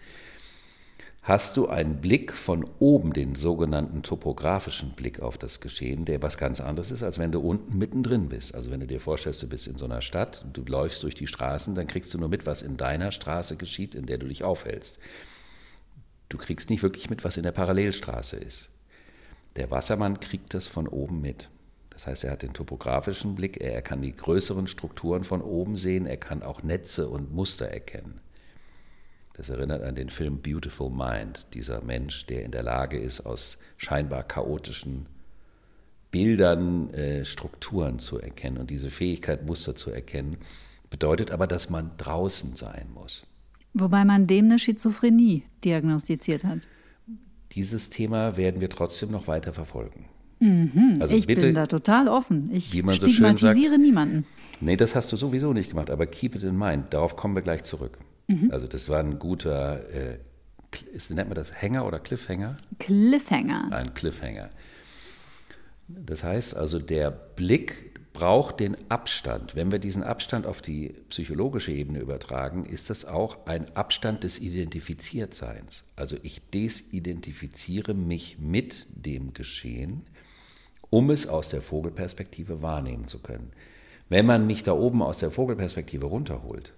hast 1.24 1.56
du 1.56 1.68
einen 1.68 2.01
Blick 2.01 2.34
von 2.34 2.70
oben, 2.80 3.13
den 3.13 3.36
sogenannten 3.36 4.03
topografischen 4.03 4.92
Blick 4.92 5.22
auf 5.22 5.38
das 5.38 5.62
Geschehen, 5.62 6.03
der 6.03 6.22
was 6.22 6.38
ganz 6.38 6.60
anderes 6.60 6.92
ist, 6.92 7.01
als 7.01 7.18
wenn 7.18 7.32
du 7.32 7.39
unten 7.39 7.77
mittendrin 7.77 8.27
bist. 8.27 8.53
Also 8.53 8.72
wenn 8.72 8.82
du 8.82 8.88
dir 8.88 9.00
vorstellst, 9.00 9.42
du 9.42 9.48
bist 9.48 9.68
in 9.68 9.77
so 9.77 9.86
einer 9.86 10.01
Stadt, 10.01 10.46
du 10.51 10.63
läufst 10.63 11.01
durch 11.01 11.15
die 11.15 11.27
Straßen, 11.27 11.75
dann 11.75 11.88
kriegst 11.88 12.13
du 12.13 12.18
nur 12.18 12.27
mit, 12.27 12.46
was 12.46 12.62
in 12.62 12.75
deiner 12.75 13.12
Straße 13.12 13.56
geschieht, 13.56 13.96
in 13.96 14.06
der 14.06 14.18
du 14.18 14.27
dich 14.27 14.44
aufhältst. 14.44 15.00
Du 16.27 16.38
kriegst 16.38 16.70
nicht 16.70 16.84
wirklich 16.84 17.10
mit, 17.10 17.24
was 17.24 17.38
in 17.38 17.44
der 17.44 17.51
Parallelstraße 17.53 18.36
ist. 18.36 18.70
Der 19.56 19.72
Wassermann 19.72 20.20
kriegt 20.20 20.53
das 20.53 20.68
von 20.68 20.89
oben 20.89 21.22
mit. 21.22 21.50
Das 21.89 22.06
heißt, 22.06 22.25
er 22.25 22.32
hat 22.32 22.42
den 22.42 22.53
topografischen 22.53 23.36
Blick, 23.36 23.62
er 23.62 23.82
kann 23.82 24.01
die 24.01 24.15
größeren 24.15 24.68
Strukturen 24.68 25.24
von 25.24 25.42
oben 25.42 25.77
sehen, 25.77 26.06
er 26.06 26.18
kann 26.18 26.44
auch 26.44 26.63
Netze 26.63 27.08
und 27.08 27.32
Muster 27.32 27.68
erkennen. 27.68 28.20
Das 29.34 29.50
erinnert 29.50 29.82
an 29.82 29.96
den 29.96 30.10
Film 30.10 30.42
Beautiful 30.42 30.92
Mind, 30.92 31.48
dieser 31.54 31.82
Mensch, 31.84 32.28
der 32.28 32.46
in 32.46 32.52
der 32.52 32.63
Lage 32.63 33.00
ist, 33.00 33.22
aus 33.22 33.58
scheinbar 33.78 34.24
chaotischen 34.24 35.08
Bildern 36.12 36.94
äh, 36.94 37.25
Strukturen 37.25 37.98
zu 37.98 38.20
erkennen. 38.20 38.58
Und 38.58 38.70
diese 38.70 38.92
Fähigkeit, 38.92 39.46
Muster 39.46 39.75
zu 39.75 39.90
erkennen, 39.90 40.38
bedeutet 40.92 41.32
aber, 41.32 41.48
dass 41.48 41.72
man 41.72 41.92
draußen 41.98 42.56
sein 42.56 42.88
muss. 42.94 43.25
Wobei 43.74 44.06
man 44.06 44.28
dem 44.28 44.46
eine 44.46 44.60
Schizophrenie 44.60 45.42
diagnostiziert 45.63 46.44
hat. 46.44 46.60
Dieses 47.54 47.90
Thema 47.90 48.38
werden 48.38 48.62
wir 48.62 48.70
trotzdem 48.70 49.10
noch 49.10 49.25
weiter 49.28 49.54
verfolgen. 49.54 50.06
Mhm, 50.40 50.98
also 51.00 51.16
ich 51.16 51.25
bitte, 51.25 51.48
bin 51.48 51.56
da 51.56 51.66
total 51.66 52.08
offen. 52.08 52.52
Ich 52.52 52.68
stigmatisiere 52.68 53.36
so 53.36 53.48
sagt, 53.48 53.80
niemanden. 53.80 54.25
Nee, 54.62 54.75
das 54.75 54.96
hast 54.96 55.12
du 55.12 55.16
sowieso 55.16 55.54
nicht 55.54 55.70
gemacht, 55.70 55.90
aber 55.90 56.06
keep 56.06 56.36
it 56.36 56.44
in 56.44 56.58
mind. 56.58 56.94
Darauf 56.94 57.16
kommen 57.16 57.34
wir 57.34 57.42
gleich 57.42 57.63
zurück. 57.63 57.98
Mhm. 58.27 58.51
Also 58.51 58.68
das 58.68 58.89
war 58.89 59.00
ein 59.00 59.20
guter, 59.20 59.89
äh, 59.89 60.18
ist, 60.94 61.12
nennt 61.12 61.30
man 61.30 61.36
das 61.36 61.62
Hänger 61.62 61.86
oder 61.86 62.00
Cliffhanger? 62.00 62.58
Cliffhanger. 62.80 63.70
Ein 63.72 63.94
Cliffhanger. 63.94 64.50
Das 65.88 66.24
heißt 66.24 66.56
also, 66.56 66.80
der 66.80 67.12
Blick 67.12 67.94
braucht 68.13 68.60
den 68.60 68.77
Abstand. 68.89 69.56
Wenn 69.56 69.72
wir 69.72 69.80
diesen 69.80 70.03
Abstand 70.03 70.46
auf 70.46 70.62
die 70.62 70.96
psychologische 71.10 71.72
Ebene 71.72 72.00
übertragen, 72.00 72.65
ist 72.65 72.89
das 72.89 73.06
auch 73.06 73.48
ein 73.48 73.75
Abstand 73.75 74.24
des 74.24 74.39
Identifiziertseins. 74.39 75.84
Also 75.96 76.15
ich 76.22 76.42
desidentifiziere 76.51 77.96
mich 77.96 78.38
mit 78.39 78.86
dem 78.94 79.34
Geschehen, 79.34 80.03
um 80.92 81.10
es 81.10 81.27
aus 81.27 81.50
der 81.50 81.63
Vogelperspektive 81.63 82.62
wahrnehmen 82.62 83.08
zu 83.08 83.20
können. 83.20 83.51
Wenn 84.10 84.27
man 84.27 84.46
mich 84.46 84.62
da 84.62 84.74
oben 84.74 85.01
aus 85.01 85.18
der 85.18 85.32
Vogelperspektive 85.32 86.06
runterholt, 86.06 86.74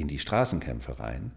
in 0.00 0.08
die 0.08 0.18
Straßenkämpfe 0.18 0.98
rein, 0.98 1.32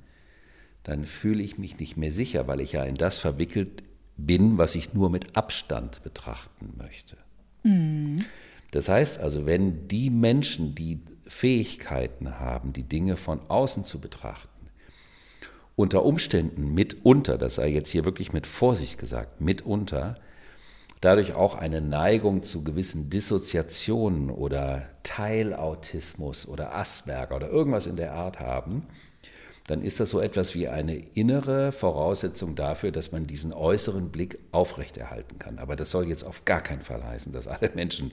dann 0.84 1.06
fühle 1.06 1.44
ich 1.44 1.58
mich 1.58 1.80
nicht 1.80 1.98
mehr 1.98 2.12
sicher, 2.12 2.48
weil 2.48 2.60
ich 2.60 2.74
ja 2.74 2.84
in 2.84 2.96
das 2.96 3.18
verwickelt 3.18 3.84
bin, 4.18 4.58
was 4.58 4.76
ich 4.76 4.94
nur 4.94 5.10
mit 5.10 5.36
Abstand 5.36 6.04
betrachten 6.04 6.74
möchte. 6.78 7.18
Mhm. 7.64 8.26
Das 8.72 8.90
heißt 8.90 9.20
also, 9.20 9.46
wenn 9.46 9.88
die 9.88 10.10
Menschen, 10.10 10.76
die 10.76 11.00
Fähigkeiten 11.28 12.40
haben, 12.40 12.74
die 12.74 12.84
Dinge 12.84 13.16
von 13.16 13.40
außen 13.48 13.86
zu 13.86 14.00
betrachten, 14.00 14.50
unter 15.76 16.04
Umständen 16.04 16.74
mitunter, 16.74 17.38
das 17.38 17.56
sei 17.56 17.70
jetzt 17.70 17.90
hier 17.90 18.06
wirklich 18.06 18.34
mit 18.34 18.46
Vorsicht 18.46 18.98
gesagt, 18.98 19.42
mitunter, 19.42 20.16
dadurch 21.04 21.34
auch 21.36 21.56
eine 21.56 21.82
Neigung 21.82 22.44
zu 22.44 22.64
gewissen 22.64 23.10
Dissoziationen 23.10 24.30
oder 24.30 24.88
Teilautismus 25.04 26.48
oder 26.48 26.76
Asperger 26.76 27.36
oder 27.36 27.50
irgendwas 27.50 27.88
in 27.88 27.98
der 27.98 28.14
Art 28.14 28.40
haben, 28.40 28.88
dann 29.68 29.82
ist 29.82 30.00
das 30.00 30.10
so 30.10 30.20
etwas 30.20 30.56
wie 30.56 30.68
eine 30.68 30.96
innere 30.96 31.72
Voraussetzung 31.72 32.56
dafür, 32.56 32.92
dass 32.92 33.12
man 33.12 33.28
diesen 33.28 33.54
äußeren 33.54 34.10
Blick 34.12 34.40
aufrechterhalten 34.52 35.40
kann. 35.40 35.58
Aber 35.58 35.76
das 35.76 35.92
soll 35.92 36.08
jetzt 36.08 36.24
auf 36.24 36.44
gar 36.46 36.62
keinen 36.62 36.82
Fall 36.82 37.04
heißen, 37.04 37.32
dass 37.32 37.48
alle 37.48 37.72
Menschen, 37.74 38.12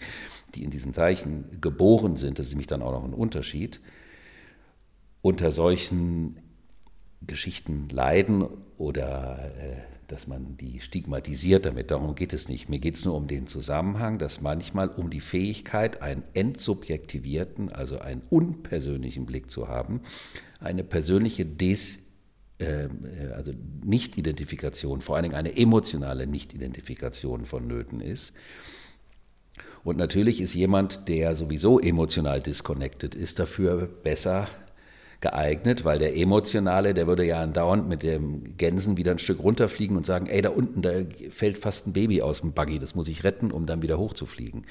die 0.55 0.63
in 0.63 0.71
diesem 0.71 0.95
Zeichen 0.95 1.61
geboren 1.61 2.17
sind, 2.17 2.39
das 2.39 2.47
ist 2.47 2.53
nämlich 2.53 2.69
dann 2.69 2.83
auch 2.83 2.93
noch 2.93 3.05
ein 3.05 3.15
Unterschied, 3.15 3.81
unter 5.23 5.51
solchen 5.51 6.39
Geschichten 7.27 7.89
leiden 7.91 8.47
oder 8.79 9.51
äh, 9.59 10.00
dass 10.11 10.27
man 10.27 10.57
die 10.57 10.81
stigmatisiert 10.81 11.65
damit. 11.65 11.91
Darum 11.91 12.15
geht 12.15 12.33
es 12.33 12.49
nicht. 12.49 12.69
Mir 12.69 12.79
geht 12.79 12.97
es 12.97 13.05
nur 13.05 13.15
um 13.15 13.29
den 13.29 13.47
Zusammenhang, 13.47 14.19
dass 14.19 14.41
manchmal 14.41 14.89
um 14.89 15.11
die 15.11 15.21
Fähigkeit, 15.21 16.03
einen 16.03 16.23
entsubjektivierten, 16.35 17.71
also 17.71 17.99
einen 17.99 18.23
unpersönlichen 18.31 19.27
Blick 19.27 19.51
zu 19.51 19.69
haben, 19.69 20.01
eine 20.59 20.85
persönliche 20.85 21.47
Des, 21.47 22.01
äh, 22.59 22.89
also 23.35 23.53
Nicht-Identifikation, 23.85 25.01
vor 25.01 25.17
allen 25.17 25.25
Dingen 25.25 25.37
eine 25.37 25.57
emotionale 25.57 26.27
Nicht-Identifikation 26.27 27.47
vonnöten 27.47 28.01
ist. 28.01 28.33
Und 29.85 29.97
natürlich 29.97 30.41
ist 30.41 30.55
jemand, 30.55 31.09
der 31.09 31.35
sowieso 31.35 31.81
emotional 31.81 32.41
disconnected 32.41 33.15
ist, 33.15 33.39
dafür 33.39 33.87
besser 33.87 34.49
geeignet, 35.21 35.85
weil 35.85 35.99
der 35.99 36.17
Emotionale, 36.17 36.95
der 36.95 37.07
würde 37.07 37.25
ja 37.25 37.43
andauernd 37.43 37.89
mit 37.89 38.03
dem 38.03 38.57
Gänsen 38.57 38.97
wieder 38.97 39.13
ein 39.13 39.19
Stück 39.19 39.41
runterfliegen 39.43 39.97
und 39.97 40.07
sagen, 40.07 40.27
ey, 40.27 40.41
da 40.41 40.51
unten, 40.51 40.83
da 40.83 40.91
fällt 41.31 41.59
fast 41.59 41.87
ein 41.87 41.93
Baby 41.93 42.23
aus 42.23 42.41
dem 42.41 42.53
Buggy, 42.53 42.79
das 42.79 42.95
muss 42.95 43.09
ich 43.09 43.25
retten, 43.25 43.51
um 43.51 43.67
dann 43.67 43.83
wieder 43.83 43.99
hochzufliegen. 43.99 44.65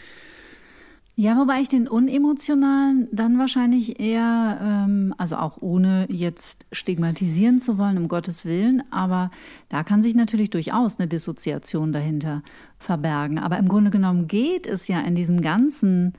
Ja, 1.16 1.38
wobei 1.38 1.60
ich 1.60 1.68
den 1.68 1.90
Unemotionalen 1.90 3.10
dann 3.12 3.38
wahrscheinlich 3.38 4.00
eher, 4.00 4.58
ähm, 4.64 5.14
also 5.18 5.36
auch 5.36 5.58
ohne 5.60 6.08
jetzt 6.10 6.66
stigmatisieren 6.72 7.60
zu 7.60 7.78
wollen, 7.78 7.98
um 7.98 8.08
Gottes 8.08 8.46
Willen, 8.46 8.84
aber 8.90 9.30
da 9.68 9.84
kann 9.84 10.02
sich 10.02 10.16
natürlich 10.16 10.50
durchaus 10.50 10.98
eine 10.98 11.10
Dissoziation 11.10 11.92
dahinter 11.92 12.42
verbergen. 12.78 13.38
Aber 13.38 13.58
im 13.58 13.68
Grunde 13.68 13.92
genommen 13.92 14.30
geht 14.30 14.66
es 14.66 14.88
ja 14.88 15.02
in 15.02 15.16
diesem 15.16 15.42
ganzen 15.42 16.14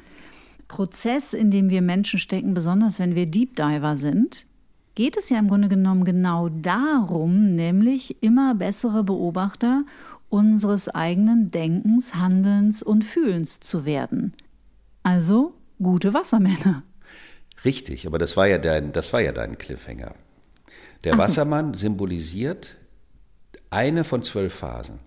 Prozess, 0.71 1.35
in 1.35 1.51
dem 1.51 1.69
wir 1.69 1.83
Menschen 1.83 2.21
stecken, 2.21 2.55
besonders 2.55 3.01
wenn 3.01 3.17
wir 3.17 3.27
Deep 3.27 3.57
Diver 3.57 3.97
sind, 3.97 4.47
geht 4.95 5.17
es 5.17 5.29
ja 5.29 5.39
im 5.41 5.49
Grunde 5.49 5.69
genommen 5.69 6.05
genau 6.05 6.49
darum, 6.49 7.49
nämlich 7.49 8.23
immer 8.23 8.55
bessere 8.55 9.03
Beobachter 9.03 9.85
unseres 10.29 10.89
eigenen 10.89 11.51
Denkens, 11.51 12.15
Handelns 12.15 12.85
und 12.85 13.05
Fühlens 13.05 13.59
zu 13.59 13.85
werden. 13.85 14.33
Also 15.03 15.55
gute 15.83 16.15
Wassermänner. 16.15 16.85
Richtig, 17.65 18.07
aber 18.07 18.19
das 18.19 18.37
war 18.37 18.47
ja 18.47 18.59
dein, 18.59 18.93
das 18.93 19.13
war 19.13 19.21
ja 19.21 19.33
dein 19.33 19.59
Cliffhanger. 19.59 20.15
Der 21.03 21.15
so. 21.15 21.19
Wassermann 21.19 21.75
symbolisiert 21.75 22.77
eine 23.71 24.05
von 24.05 24.23
zwölf 24.23 24.55
Phasen. 24.55 25.01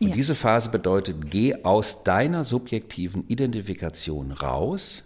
Und 0.00 0.08
ja. 0.08 0.14
diese 0.14 0.34
Phase 0.34 0.70
bedeutet, 0.70 1.30
geh 1.30 1.62
aus 1.62 2.04
deiner 2.04 2.46
subjektiven 2.46 3.28
Identifikation 3.28 4.32
raus 4.32 5.04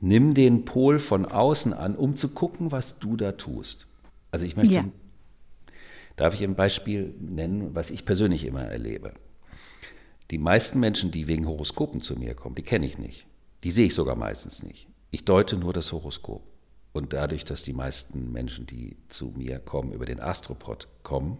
nimm 0.00 0.34
den 0.34 0.64
Pol 0.64 0.98
von 0.98 1.26
außen 1.26 1.72
an, 1.72 1.96
um 1.96 2.16
zu 2.16 2.28
gucken, 2.28 2.72
was 2.72 2.98
du 2.98 3.16
da 3.16 3.32
tust. 3.32 3.86
Also 4.30 4.44
ich 4.44 4.56
möchte, 4.56 4.74
ja. 4.74 4.84
darf 6.16 6.34
ich 6.34 6.42
ein 6.42 6.54
Beispiel 6.54 7.14
nennen, 7.20 7.74
was 7.74 7.90
ich 7.90 8.04
persönlich 8.04 8.44
immer 8.44 8.62
erlebe. 8.62 9.14
Die 10.30 10.38
meisten 10.38 10.80
Menschen, 10.80 11.12
die 11.12 11.28
wegen 11.28 11.46
Horoskopen 11.46 12.00
zu 12.00 12.16
mir 12.16 12.34
kommen, 12.34 12.56
die 12.56 12.62
kenne 12.62 12.86
ich 12.86 12.98
nicht. 12.98 13.26
Die 13.64 13.70
sehe 13.70 13.86
ich 13.86 13.94
sogar 13.94 14.16
meistens 14.16 14.62
nicht. 14.62 14.88
Ich 15.10 15.24
deute 15.24 15.56
nur 15.56 15.72
das 15.72 15.92
Horoskop. 15.92 16.42
Und 16.92 17.12
dadurch, 17.12 17.44
dass 17.44 17.62
die 17.62 17.74
meisten 17.74 18.32
Menschen, 18.32 18.66
die 18.66 18.96
zu 19.08 19.32
mir 19.36 19.58
kommen, 19.58 19.92
über 19.92 20.06
den 20.06 20.18
Astropod 20.20 20.88
kommen, 21.02 21.38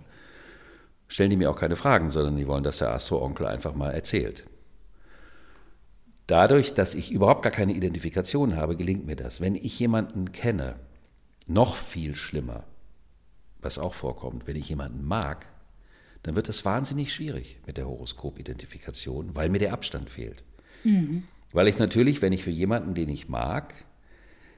stellen 1.08 1.30
die 1.30 1.36
mir 1.36 1.50
auch 1.50 1.58
keine 1.58 1.76
Fragen, 1.76 2.10
sondern 2.10 2.36
die 2.36 2.46
wollen, 2.46 2.64
dass 2.64 2.78
der 2.78 2.92
Astro-Onkel 2.92 3.46
einfach 3.46 3.74
mal 3.74 3.90
erzählt. 3.90 4.44
Dadurch, 6.26 6.74
dass 6.74 6.94
ich 6.94 7.12
überhaupt 7.12 7.42
gar 7.42 7.52
keine 7.52 7.72
Identifikation 7.72 8.56
habe, 8.56 8.76
gelingt 8.76 9.06
mir 9.06 9.16
das. 9.16 9.40
Wenn 9.40 9.54
ich 9.54 9.78
jemanden 9.78 10.32
kenne, 10.32 10.76
noch 11.46 11.76
viel 11.76 12.14
schlimmer, 12.14 12.64
was 13.60 13.78
auch 13.78 13.94
vorkommt, 13.94 14.46
wenn 14.46 14.56
ich 14.56 14.68
jemanden 14.68 15.04
mag, 15.04 15.46
dann 16.24 16.34
wird 16.34 16.48
es 16.48 16.64
wahnsinnig 16.64 17.12
schwierig 17.12 17.60
mit 17.66 17.76
der 17.76 17.86
Horoskop-Identifikation, 17.86 19.36
weil 19.36 19.48
mir 19.48 19.60
der 19.60 19.72
Abstand 19.72 20.10
fehlt. 20.10 20.42
Mhm. 20.82 21.22
Weil 21.52 21.68
ich 21.68 21.78
natürlich, 21.78 22.20
wenn 22.22 22.32
ich 22.32 22.42
für 22.42 22.50
jemanden, 22.50 22.94
den 22.94 23.08
ich 23.08 23.28
mag, 23.28 23.84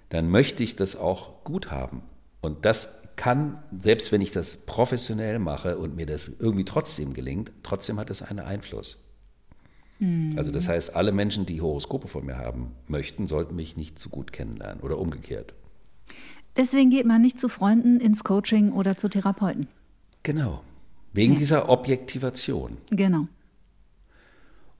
dann 0.08 0.30
möchte 0.30 0.64
ich 0.64 0.76
das 0.76 0.96
auch 0.96 1.44
gut 1.44 1.70
haben. 1.70 2.02
Und 2.40 2.64
das 2.64 3.02
kann, 3.16 3.62
selbst 3.78 4.12
wenn 4.12 4.22
ich 4.22 4.32
das 4.32 4.56
professionell 4.56 5.38
mache 5.38 5.76
und 5.76 5.96
mir 5.96 6.06
das 6.06 6.28
irgendwie 6.28 6.64
trotzdem 6.64 7.12
gelingt, 7.12 7.52
trotzdem 7.62 7.98
hat 7.98 8.08
es 8.08 8.22
einen 8.22 8.40
Einfluss. 8.40 9.04
Mhm. 9.98 10.34
Also 10.36 10.50
das 10.50 10.68
heißt, 10.68 10.94
alle 10.94 11.12
Menschen, 11.12 11.46
die 11.46 11.60
Horoskope 11.60 12.08
von 12.08 12.24
mir 12.24 12.38
haben 12.38 12.72
möchten, 12.86 13.26
sollten 13.26 13.56
mich 13.56 13.76
nicht 13.76 13.98
zu 13.98 14.08
gut 14.08 14.32
kennenlernen 14.32 14.80
oder 14.80 14.98
umgekehrt. 14.98 15.54
Deswegen 16.56 16.90
geht 16.90 17.06
man 17.06 17.22
nicht 17.22 17.38
zu 17.38 17.48
Freunden 17.48 18.00
ins 18.00 18.24
Coaching 18.24 18.72
oder 18.72 18.96
zu 18.96 19.08
Therapeuten. 19.08 19.68
Genau. 20.22 20.62
Wegen 21.12 21.34
ja. 21.34 21.38
dieser 21.38 21.68
Objektivation. 21.68 22.78
Genau. 22.90 23.28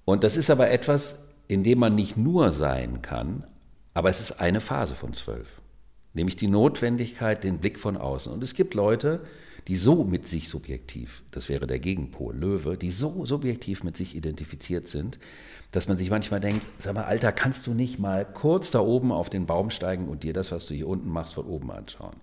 Und 0.05 0.25
das 0.25 0.37
ist 0.37 0.51
aber 0.51 0.71
etwas, 0.71 1.23
in 1.49 1.65
dem 1.65 1.79
man 1.79 1.95
nicht 1.95 2.17
nur 2.17 2.53
sein 2.53 3.03
kann, 3.03 3.45
aber 3.95 4.11
es 4.11 4.21
ist 4.21 4.41
eine 4.41 4.61
Phase 4.61 4.95
von 4.95 5.13
zwölf. 5.13 5.61
Nämlich 6.15 6.37
die 6.37 6.49
Notwendigkeit, 6.49 7.45
den 7.45 7.59
Blick 7.59 7.79
von 7.79 7.97
außen. 7.97 8.33
Und 8.33 8.43
es 8.43 8.55
gibt 8.55 8.75
Leute, 8.75 9.21
die 9.21 9.29
so 9.77 10.05
mit 10.05 10.27
sich 10.27 10.49
subjektiv, 10.49 11.23
das 11.31 11.49
wäre 11.49 11.67
der 11.67 11.79
Gegenpol, 11.79 12.35
Löwe, 12.35 12.77
die 12.77 12.91
so 12.91 13.25
subjektiv 13.25 13.85
mit 13.85 13.97
sich 13.97 14.15
identifiziert 14.15 14.89
sind, 14.89 15.19
dass 15.73 15.89
man 15.89 15.97
sich 15.97 16.11
manchmal 16.11 16.41
denkt, 16.41 16.67
sag 16.79 16.95
mal, 16.95 17.05
Alter, 17.05 17.33
kannst 17.33 17.67
du 17.67 17.75
nicht 17.75 17.99
mal 17.99 18.25
kurz 18.25 18.71
da 18.71 18.81
oben 18.81 19.13
auf 19.13 19.29
den 19.29 19.47
Baum 19.47 19.71
steigen 19.71 20.09
und 20.09 20.23
dir 20.23 20.33
das, 20.33 20.53
was 20.53 20.67
du 20.67 20.75
hier 20.75 20.89
unten 20.89 21.11
machst, 21.11 21.35
von 21.35 21.47
oben 21.47 21.71
anschauen? 21.71 22.17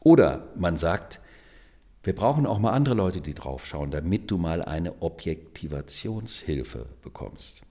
Oder 0.00 0.48
man 0.56 0.76
sagt, 0.76 1.20
wir 2.02 2.14
brauchen 2.14 2.46
auch 2.46 2.58
mal 2.58 2.72
andere 2.72 2.94
Leute, 2.94 3.20
die 3.20 3.34
drauf 3.34 3.64
schauen, 3.66 3.90
damit 3.90 4.30
du 4.30 4.36
mal 4.36 4.62
eine 4.62 5.00
Objektivationshilfe 5.00 6.86
bekommst. 7.02 7.62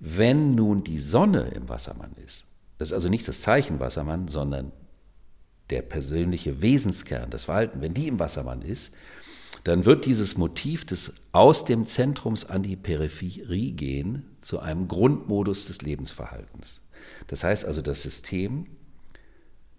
Wenn 0.00 0.54
nun 0.54 0.84
die 0.84 0.98
Sonne 0.98 1.48
im 1.54 1.68
Wassermann 1.68 2.12
ist, 2.24 2.44
das 2.78 2.88
ist 2.88 2.94
also 2.94 3.08
nicht 3.08 3.26
das 3.26 3.42
Zeichen 3.42 3.80
Wassermann, 3.80 4.28
sondern 4.28 4.72
der 5.70 5.82
persönliche 5.82 6.62
Wesenskern, 6.62 7.30
das 7.30 7.44
Verhalten, 7.44 7.80
wenn 7.80 7.94
die 7.94 8.08
im 8.08 8.18
Wassermann 8.18 8.62
ist, 8.62 8.92
dann 9.64 9.84
wird 9.84 10.06
dieses 10.06 10.36
Motiv 10.36 10.84
des 10.84 11.14
aus 11.32 11.64
dem 11.64 11.86
Zentrums 11.86 12.44
an 12.44 12.62
die 12.62 12.76
Peripherie 12.76 13.72
gehen 13.72 14.24
zu 14.40 14.60
einem 14.60 14.88
Grundmodus 14.88 15.66
des 15.66 15.82
Lebensverhaltens. 15.82 16.80
Das 17.26 17.44
heißt 17.44 17.64
also, 17.64 17.82
das 17.82 18.02
System, 18.02 18.66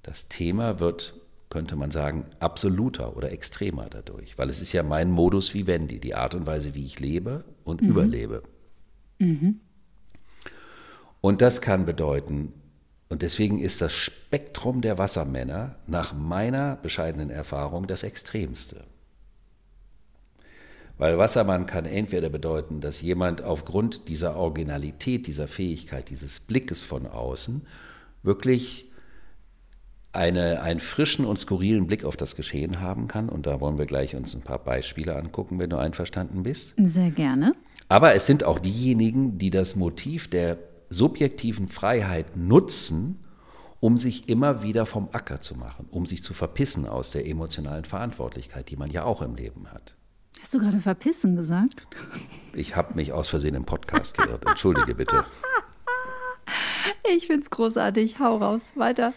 das 0.04 0.28
Thema 0.28 0.80
wird, 0.80 1.16
könnte 1.50 1.76
man 1.76 1.92
sagen, 1.92 2.26
absoluter 2.40 3.18
oder 3.18 3.32
extremer 3.32 3.88
dadurch, 3.90 4.38
weil 4.38 4.50
es 4.50 4.62
ist 4.62 4.74
ja 4.74 4.84
mein 4.84 5.10
Modus 5.10 5.54
vivendi, 5.54 6.00
die 6.00 6.14
Art 6.14 6.36
und 6.36 6.46
Weise, 6.46 6.76
wie 6.76 6.86
ich 6.86 7.00
lebe 7.00 7.44
und 7.64 7.82
mhm. 7.82 7.90
überlebe. 7.90 8.44
Mhm. 9.18 9.60
Und 11.22 11.42
das 11.42 11.62
kann 11.62 11.86
bedeuten, 11.86 12.54
und 13.10 13.24
deswegen 13.24 13.60
ist 13.60 13.82
das 13.82 13.94
Spektrum 13.94 14.82
der 14.82 15.00
Wassermänner 15.00 15.76
nach 15.88 16.14
meiner 16.14 16.76
bescheidenen 16.76 17.32
Erfahrung 17.32 17.88
das 17.88 18.04
extremste. 18.04 18.84
Weil 21.00 21.18
Wassermann 21.18 21.66
kann 21.66 21.86
entweder 21.86 22.30
bedeuten, 22.30 22.82
dass 22.82 23.02
jemand 23.02 23.42
aufgrund 23.42 24.10
dieser 24.10 24.36
Originalität, 24.36 25.28
dieser 25.28 25.48
Fähigkeit, 25.48 26.10
dieses 26.10 26.40
Blickes 26.40 26.82
von 26.82 27.08
außen 27.08 27.66
wirklich 28.22 28.86
eine, 30.12 30.62
einen 30.62 30.80
frischen 30.80 31.26
und 31.26 31.40
skurrilen 31.40 31.88
Blick 31.88 32.04
auf 32.04 32.18
das 32.18 32.36
Geschehen 32.36 32.80
haben 32.82 33.08
kann. 33.08 33.30
Und 33.30 33.48
da 33.48 33.62
wollen 33.62 33.78
wir 33.78 33.86
gleich 33.86 34.16
uns 34.16 34.36
ein 34.36 34.42
paar 34.42 34.60
Beispiele 34.60 35.16
angucken, 35.16 35.58
wenn 35.58 35.70
du 35.70 35.78
einverstanden 35.78 36.44
bist. 36.44 36.74
Sehr 36.78 37.12
gerne. 37.12 37.54
Aber 37.88 38.14
es 38.14 38.26
sind 38.26 38.44
auch 38.44 38.60
diejenigen, 38.60 39.40
die 39.40 39.50
das 39.50 39.76
Motiv 39.76 40.30
der 40.30 40.58
subjektiven 40.90 41.68
Freiheit 41.68 42.36
nutzen, 42.36 43.24
um 43.80 43.98
sich 43.98 44.28
immer 44.28 44.62
wieder 44.64 44.86
vom 44.86 45.10
Acker 45.12 45.40
zu 45.40 45.56
machen, 45.56 45.88
um 45.92 46.06
sich 46.06 46.24
zu 46.24 46.34
verpissen 46.34 46.88
aus 46.88 47.12
der 47.12 47.28
emotionalen 47.28 47.86
Verantwortlichkeit, 47.86 48.70
die 48.70 48.76
man 48.76 48.92
ja 48.92 49.04
auch 49.04 49.22
im 49.22 49.36
Leben 49.36 49.72
hat. 49.72 49.96
Hast 50.42 50.54
du 50.54 50.60
gerade 50.60 50.80
verpissen 50.80 51.36
gesagt? 51.36 51.88
Ich 52.54 52.76
habe 52.76 52.96
mich 52.96 53.14
aus 53.14 53.28
Versehen 53.28 53.56
im 53.56 53.66
Podcast 53.66 54.18
geirrt. 54.18 54.46
Entschuldige 54.48 54.96
bitte. 54.96 55.26
Ich 57.16 57.28
finde 57.28 57.44
es 57.44 57.50
großartig. 57.50 58.20
Hau 58.20 58.38
raus. 58.38 58.72
Weiter. 58.76 59.14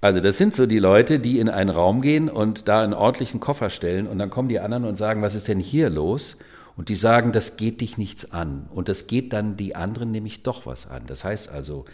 Also 0.00 0.20
das 0.20 0.36
sind 0.36 0.54
so 0.54 0.66
die 0.66 0.78
Leute, 0.78 1.20
die 1.20 1.38
in 1.38 1.48
einen 1.48 1.70
Raum 1.70 2.00
gehen 2.00 2.28
und 2.28 2.68
da 2.68 2.82
einen 2.82 2.94
ordentlichen 2.94 3.40
Koffer 3.40 3.70
stellen 3.70 4.06
und 4.06 4.18
dann 4.18 4.30
kommen 4.30 4.48
die 4.48 4.58
anderen 4.58 4.84
und 4.84 4.96
sagen, 4.96 5.22
was 5.22 5.34
ist 5.34 5.48
denn 5.48 5.60
hier 5.60 5.90
los? 5.90 6.36
Und 6.82 6.88
die 6.88 6.96
sagen, 6.96 7.30
das 7.30 7.56
geht 7.56 7.80
dich 7.80 7.96
nichts 7.96 8.32
an. 8.32 8.68
Und 8.74 8.88
das 8.88 9.06
geht 9.06 9.32
dann 9.32 9.56
die 9.56 9.76
anderen 9.76 10.10
nämlich 10.10 10.42
doch 10.42 10.66
was 10.66 10.88
an. 10.88 11.04
Das 11.06 11.22
heißt 11.22 11.48
also, 11.48 11.84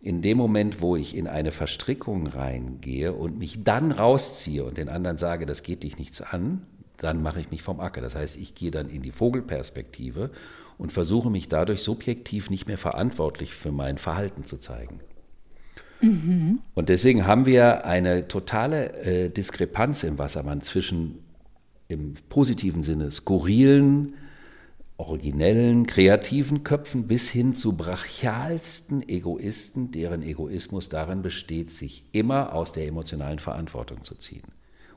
in 0.00 0.22
dem 0.22 0.38
Moment, 0.38 0.80
wo 0.80 0.96
ich 0.96 1.14
in 1.14 1.26
eine 1.26 1.52
Verstrickung 1.52 2.26
reingehe 2.26 3.12
und 3.12 3.38
mich 3.38 3.62
dann 3.62 3.92
rausziehe 3.92 4.64
und 4.64 4.78
den 4.78 4.88
anderen 4.88 5.18
sage, 5.18 5.44
das 5.44 5.62
geht 5.62 5.82
dich 5.82 5.98
nichts 5.98 6.22
an, 6.22 6.62
dann 6.96 7.22
mache 7.22 7.40
ich 7.40 7.50
mich 7.50 7.60
vom 7.60 7.78
Acker. 7.78 8.00
Das 8.00 8.14
heißt, 8.14 8.38
ich 8.38 8.54
gehe 8.54 8.70
dann 8.70 8.88
in 8.88 9.02
die 9.02 9.12
Vogelperspektive 9.12 10.30
und 10.78 10.94
versuche 10.94 11.28
mich 11.28 11.48
dadurch 11.48 11.82
subjektiv 11.82 12.48
nicht 12.48 12.66
mehr 12.66 12.78
verantwortlich 12.78 13.52
für 13.52 13.70
mein 13.70 13.98
Verhalten 13.98 14.46
zu 14.46 14.56
zeigen. 14.56 15.00
Mhm. 16.00 16.60
Und 16.74 16.88
deswegen 16.88 17.26
haben 17.26 17.44
wir 17.44 17.84
eine 17.84 18.28
totale 18.28 18.94
äh, 19.02 19.28
Diskrepanz 19.28 20.04
im 20.04 20.18
Wassermann 20.18 20.62
zwischen 20.62 21.25
im 21.88 22.14
positiven 22.28 22.82
Sinne 22.82 23.10
skurrilen, 23.10 24.14
originellen, 24.98 25.86
kreativen 25.86 26.64
Köpfen 26.64 27.06
bis 27.06 27.28
hin 27.28 27.54
zu 27.54 27.76
brachialsten 27.76 29.06
Egoisten, 29.08 29.90
deren 29.90 30.22
Egoismus 30.22 30.88
darin 30.88 31.22
besteht, 31.22 31.70
sich 31.70 32.04
immer 32.12 32.54
aus 32.54 32.72
der 32.72 32.86
emotionalen 32.86 33.38
Verantwortung 33.38 34.04
zu 34.04 34.14
ziehen. 34.14 34.42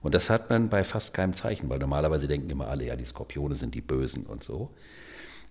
Und 0.01 0.15
das 0.15 0.29
hat 0.29 0.49
man 0.49 0.69
bei 0.69 0.85
fast 0.85 1.13
keinem 1.13 1.35
Zeichen, 1.35 1.69
weil 1.69 1.79
normalerweise 1.79 2.27
denken 2.27 2.49
immer 2.49 2.67
alle, 2.67 2.85
ja, 2.85 2.95
die 2.95 3.05
Skorpione 3.05 3.55
sind 3.55 3.75
die 3.75 3.81
Bösen 3.81 4.25
und 4.25 4.43
so. 4.43 4.69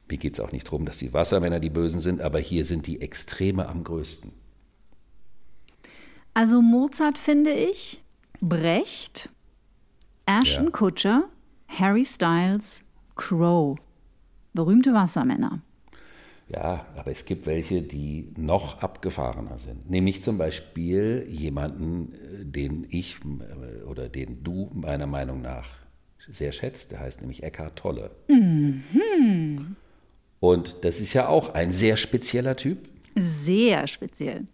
Mir 0.09 0.16
geht 0.16 0.35
es 0.35 0.40
auch 0.40 0.53
nicht 0.53 0.66
darum, 0.66 0.87
dass 0.87 0.96
die 0.96 1.12
Wassermänner 1.12 1.61
die 1.61 1.68
Bösen 1.68 2.01
sind, 2.01 2.22
aber 2.22 2.38
hier 2.38 2.64
sind 2.64 2.87
die 2.87 3.03
Extreme 3.03 3.68
am 3.68 3.85
größten. 3.85 4.33
Also 6.33 6.62
Mozart 6.62 7.18
finde 7.18 7.53
ich, 7.53 8.03
Brecht, 8.40 9.29
Ashton 10.29 10.67
ja. 10.67 10.71
Kutcher, 10.71 11.25
Harry 11.69 12.05
Styles, 12.05 12.85
Crow. 13.17 13.79
Berühmte 14.53 14.93
Wassermänner. 14.93 15.62
Ja, 16.49 16.87
aber 16.97 17.11
es 17.11 17.25
gibt 17.25 17.47
welche, 17.47 17.83
die 17.83 18.33
noch 18.37 18.83
abgefahrener 18.83 19.59
sind. 19.59 19.91
Nämlich 19.91 20.23
zum 20.23 20.38
Beispiel 20.38 21.27
jemanden, 21.29 22.12
äh, 22.12 22.45
den 22.45 22.87
ich 22.91 23.19
äh, 23.21 23.83
oder 23.85 24.09
den 24.09 24.43
du 24.43 24.71
meiner 24.75 25.07
Meinung 25.07 25.43
nach 25.43 25.69
sehr 26.31 26.53
schätzt. 26.53 26.93
Der 26.93 27.01
heißt 27.01 27.21
nämlich 27.21 27.43
Eckhart 27.43 27.77
Tolle. 27.77 28.11
Mhm. 28.29 29.77
Und 30.41 30.85
das 30.85 31.01
ist 31.01 31.14
ja 31.14 31.29
auch 31.29 31.55
ein 31.55 31.73
sehr 31.73 31.97
spezieller 31.97 32.57
Typ. 32.57 32.88
Sehr 33.14 33.87
speziell. 33.87 34.47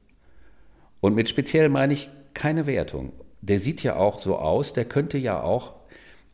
Und 1.01 1.15
mit 1.15 1.29
speziell 1.29 1.69
meine 1.69 1.93
ich 1.93 2.11
keine 2.33 2.67
Wertung. 2.67 3.13
Der 3.47 3.61
sieht 3.61 3.83
ja 3.83 3.97
auch 3.97 4.19
so 4.19 4.37
aus, 4.37 4.73
der 4.73 4.87
könnte 4.87 5.19
ja 5.19 5.43
auch, 5.43 5.75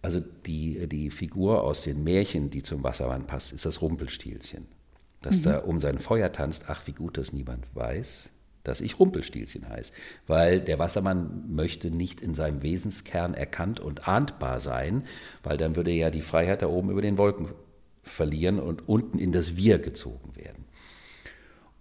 also 0.01 0.21
die, 0.47 0.87
die 0.87 1.11
Figur 1.11 1.65
aus 1.65 1.83
den 1.83 2.05
Märchen, 2.05 2.51
die 2.51 2.63
zum 2.63 2.85
Wassermann 2.85 3.27
passt, 3.27 3.53
ist 3.53 3.67
das 3.67 3.83
Rumpelstilzchen. 3.83 4.69
Dass 5.21 5.45
mhm. 5.45 5.51
er 5.51 5.69
um 5.69 5.79
sein 5.79 5.99
Feuer 5.99 6.33
tanzt, 6.33 6.65
ach 6.69 6.87
wie 6.87 6.93
gut, 6.93 7.19
dass 7.19 7.33
niemand 7.33 7.75
weiß, 7.75 8.31
dass 8.63 8.81
ich 8.81 8.99
Rumpelstilzchen 8.99 9.69
heiße. 9.69 9.93
Weil 10.29 10.61
der 10.61 10.79
Wassermann 10.79 11.53
möchte 11.53 11.91
nicht 11.91 12.21
in 12.21 12.35
seinem 12.35 12.63
Wesenskern 12.63 13.35
erkannt 13.35 13.81
und 13.81 14.07
ahndbar 14.07 14.61
sein, 14.61 15.05
weil 15.43 15.57
dann 15.57 15.77
würde 15.77 15.91
er 15.91 15.97
ja 15.97 16.11
die 16.11 16.23
Freiheit 16.23 16.63
da 16.63 16.69
oben 16.69 16.91
über 16.91 17.03
den 17.03 17.19
Wolken 17.19 17.49
verlieren 18.03 18.61
und 18.61 18.89
unten 18.89 19.19
in 19.19 19.33
das 19.33 19.57
Wir 19.57 19.79
gezogen 19.79 20.37
werden. 20.37 20.65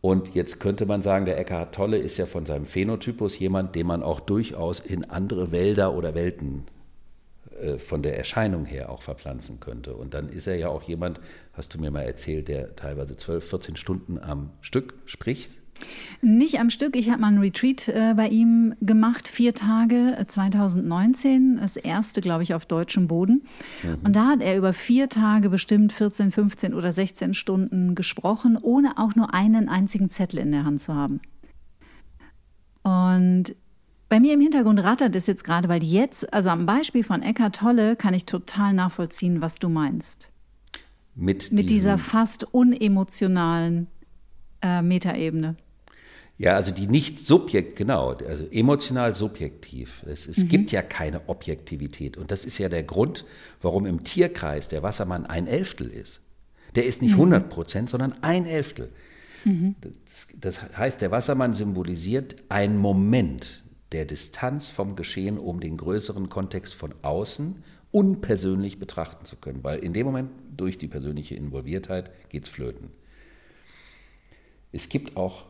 Und 0.02 0.34
jetzt 0.34 0.60
könnte 0.60 0.86
man 0.86 1.02
sagen, 1.02 1.26
der 1.26 1.38
Eckhard 1.38 1.76
Tolle 1.76 1.98
ist 1.98 2.18
ja 2.18 2.26
von 2.26 2.46
seinem 2.46 2.66
Phänotypus 2.66 3.38
jemand, 3.38 3.76
den 3.76 3.88
man 3.88 4.02
auch 4.02 4.22
durchaus 4.22 4.80
in 4.80 5.04
andere 5.04 5.52
Wälder 5.52 5.94
oder 5.94 6.16
Welten 6.16 6.66
äh, 7.60 7.78
von 7.78 8.02
der 8.02 8.18
Erscheinung 8.18 8.66
her 8.66 8.90
auch 8.90 9.02
verpflanzen 9.02 9.60
könnte. 9.60 9.96
Und 9.96 10.14
dann 10.14 10.30
ist 10.30 10.48
er 10.48 10.56
ja 10.56 10.70
auch 10.70 10.84
jemand, 10.84 11.20
hast 11.54 11.74
du 11.74 11.80
mir 11.80 11.92
mal 11.92 12.04
erzählt, 12.04 12.48
der 12.48 12.76
teilweise 12.76 13.18
12, 13.18 13.50
14 13.50 13.76
Stunden 13.76 14.18
am 14.18 14.52
Stück 14.62 14.94
spricht. 15.06 15.59
Nicht 16.22 16.60
am 16.60 16.70
Stück. 16.70 16.96
Ich 16.96 17.10
habe 17.10 17.22
mal 17.22 17.28
einen 17.28 17.40
Retreat 17.40 17.88
äh, 17.88 18.14
bei 18.16 18.28
ihm 18.28 18.76
gemacht, 18.82 19.28
vier 19.28 19.54
Tage 19.54 20.24
2019, 20.28 21.58
äh, 21.58 21.62
das 21.62 21.78
erste, 21.78 22.22
glaube 22.22 22.44
ich, 22.44 22.54
auf 22.54 22.66
deutschem 22.66 23.08
Boden. 23.08 23.44
Mhm. 23.84 23.98
Und 24.04 24.16
da 24.16 24.28
hat 24.28 24.42
er 24.42 24.58
über 24.58 24.74
vier 24.74 25.10
Tage 25.10 25.50
bestimmt 25.50 25.94
14, 25.94 26.32
15 26.32 26.74
oder 26.74 26.92
16 26.92 27.34
Stunden 27.34 27.96
gesprochen, 27.96 28.58
ohne 28.62 28.98
auch 28.98 29.16
nur 29.16 29.34
einen 29.34 29.70
einzigen 29.70 30.10
Zettel 30.10 30.40
in 30.40 30.52
der 30.52 30.66
Hand 30.66 30.82
zu 30.82 30.94
haben. 30.94 31.22
Und 32.84 33.56
bei 34.10 34.20
mir 34.20 34.34
im 34.34 34.42
Hintergrund 34.42 34.80
rattert 34.80 35.16
es 35.16 35.28
jetzt 35.28 35.44
gerade, 35.44 35.70
weil 35.70 35.84
jetzt, 35.84 36.34
also 36.34 36.50
am 36.50 36.66
Beispiel 36.66 37.04
von 37.04 37.22
Eckhart 37.22 37.58
Tolle, 37.58 37.96
kann 37.96 38.16
ich 38.16 38.26
total 38.26 38.74
nachvollziehen, 38.74 39.40
was 39.40 39.56
du 39.56 39.70
meinst. 39.70 40.32
Mit, 41.16 41.52
Mit 41.52 41.70
dieser 41.70 41.98
fast 41.98 42.44
unemotionalen 42.54 43.88
äh, 44.62 44.82
Metaebene. 44.82 45.56
Ja, 46.40 46.56
also 46.56 46.72
die 46.72 46.88
nicht 46.88 47.20
subjekt, 47.20 47.76
genau, 47.76 48.12
also 48.14 48.46
emotional 48.50 49.14
subjektiv. 49.14 50.04
Es, 50.08 50.26
es 50.26 50.38
mhm. 50.38 50.48
gibt 50.48 50.72
ja 50.72 50.82
keine 50.82 51.28
Objektivität. 51.28 52.16
Und 52.16 52.32
das 52.32 52.46
ist 52.46 52.58
ja 52.58 52.70
der 52.70 52.84
Grund, 52.84 53.26
warum 53.62 53.86
im 53.86 54.06
Tierkreis 54.06 54.70
der 54.70 54.82
Wassermann 54.82 55.26
ein 55.26 55.48
Elftel 55.48 55.90
ist. 55.90 56.22
Der 56.76 56.86
ist 56.86 57.02
nicht 57.02 57.12
100 57.12 57.50
Prozent, 57.50 57.90
sondern 57.90 58.16
ein 58.24 58.46
Elftel. 58.46 58.90
Das, 60.06 60.28
das 60.40 60.78
heißt, 60.78 61.02
der 61.02 61.12
Wassermann 61.12 61.54
symbolisiert 61.54 62.36
einen 62.48 62.78
Moment 62.78 63.64
der 63.92 64.06
Distanz 64.06 64.70
vom 64.70 64.96
Geschehen, 64.96 65.38
um 65.38 65.60
den 65.60 65.76
größeren 65.76 66.30
Kontext 66.30 66.74
von 66.74 66.94
außen 67.02 67.64
unpersönlich 67.92 68.80
betrachten 68.80 69.26
zu 69.26 69.36
können. 69.36 69.64
Weil 69.64 69.80
in 69.80 69.92
dem 69.92 70.06
Moment, 70.06 70.30
durch 70.56 70.78
die 70.78 70.88
persönliche 70.88 71.36
Involviertheit, 71.36 72.12
geht 72.30 72.46
es 72.46 72.50
flöten. 72.50 72.92
Es 74.72 74.88
gibt 74.88 75.18
auch 75.18 75.48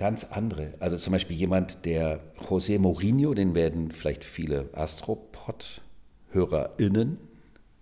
ganz 0.00 0.24
andere, 0.24 0.74
also 0.80 0.96
zum 0.96 1.12
Beispiel 1.12 1.36
jemand, 1.36 1.84
der 1.84 2.20
José 2.38 2.78
Mourinho, 2.78 3.34
den 3.34 3.54
werden 3.54 3.92
vielleicht 3.92 4.24
viele 4.24 4.70
Astropod-HörerInnen 4.72 7.18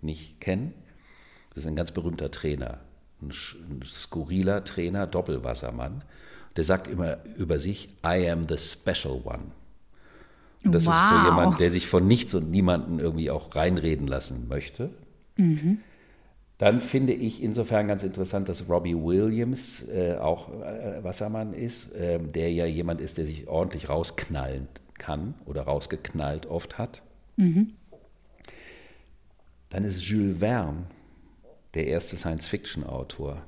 nicht 0.03 0.41
kennen. 0.41 0.75
Das 1.51 1.59
ist 1.63 1.69
ein 1.69 1.77
ganz 1.77 1.93
berühmter 1.93 2.33
Trainer, 2.33 2.81
ein, 3.23 3.31
ein 3.31 3.83
skurriler 3.87 4.65
Trainer, 4.65 5.07
Doppelwassermann. 5.07 6.03
Der 6.57 6.65
sagt 6.65 6.89
immer 6.89 7.19
über 7.37 7.61
sich, 7.61 7.91
I 8.05 8.29
am 8.29 8.49
the 8.49 8.59
special 8.59 9.21
one. 9.25 9.53
Und 10.65 10.73
das 10.73 10.87
wow. 10.87 10.95
ist 10.95 11.11
so 11.11 11.15
jemand, 11.25 11.61
der 11.61 11.71
sich 11.71 11.87
von 11.87 12.09
nichts 12.09 12.35
und 12.35 12.51
niemanden 12.51 12.99
irgendwie 12.99 13.31
auch 13.31 13.55
reinreden 13.55 14.09
lassen 14.09 14.49
möchte. 14.49 14.91
Mhm. 15.37 15.83
Dann 16.59 16.81
finde 16.81 17.13
ich 17.13 17.41
insofern 17.41 17.87
ganz 17.87 18.03
interessant, 18.03 18.49
dass 18.49 18.69
Robbie 18.69 18.97
Williams 18.97 19.87
äh, 19.89 20.17
auch 20.17 20.49
äh, 20.61 21.03
Wassermann 21.05 21.55
ist, 21.55 21.93
äh, 21.93 22.19
der 22.19 22.53
ja 22.53 22.67
jemand 22.67 23.01
ist, 23.01 23.17
der 23.17 23.27
sich 23.27 23.47
ordentlich 23.47 23.89
rausknallen 23.89 24.67
kann 24.99 25.35
oder 25.47 25.63
rausgeknallt 25.63 26.47
oft 26.47 26.77
hat. 26.77 27.03
Mhm. 27.37 27.75
Dann 29.71 29.85
ist 29.85 30.03
Jules 30.03 30.39
Verne 30.39 30.87
der 31.75 31.87
erste 31.87 32.17
Science-Fiction-Autor, 32.17 33.43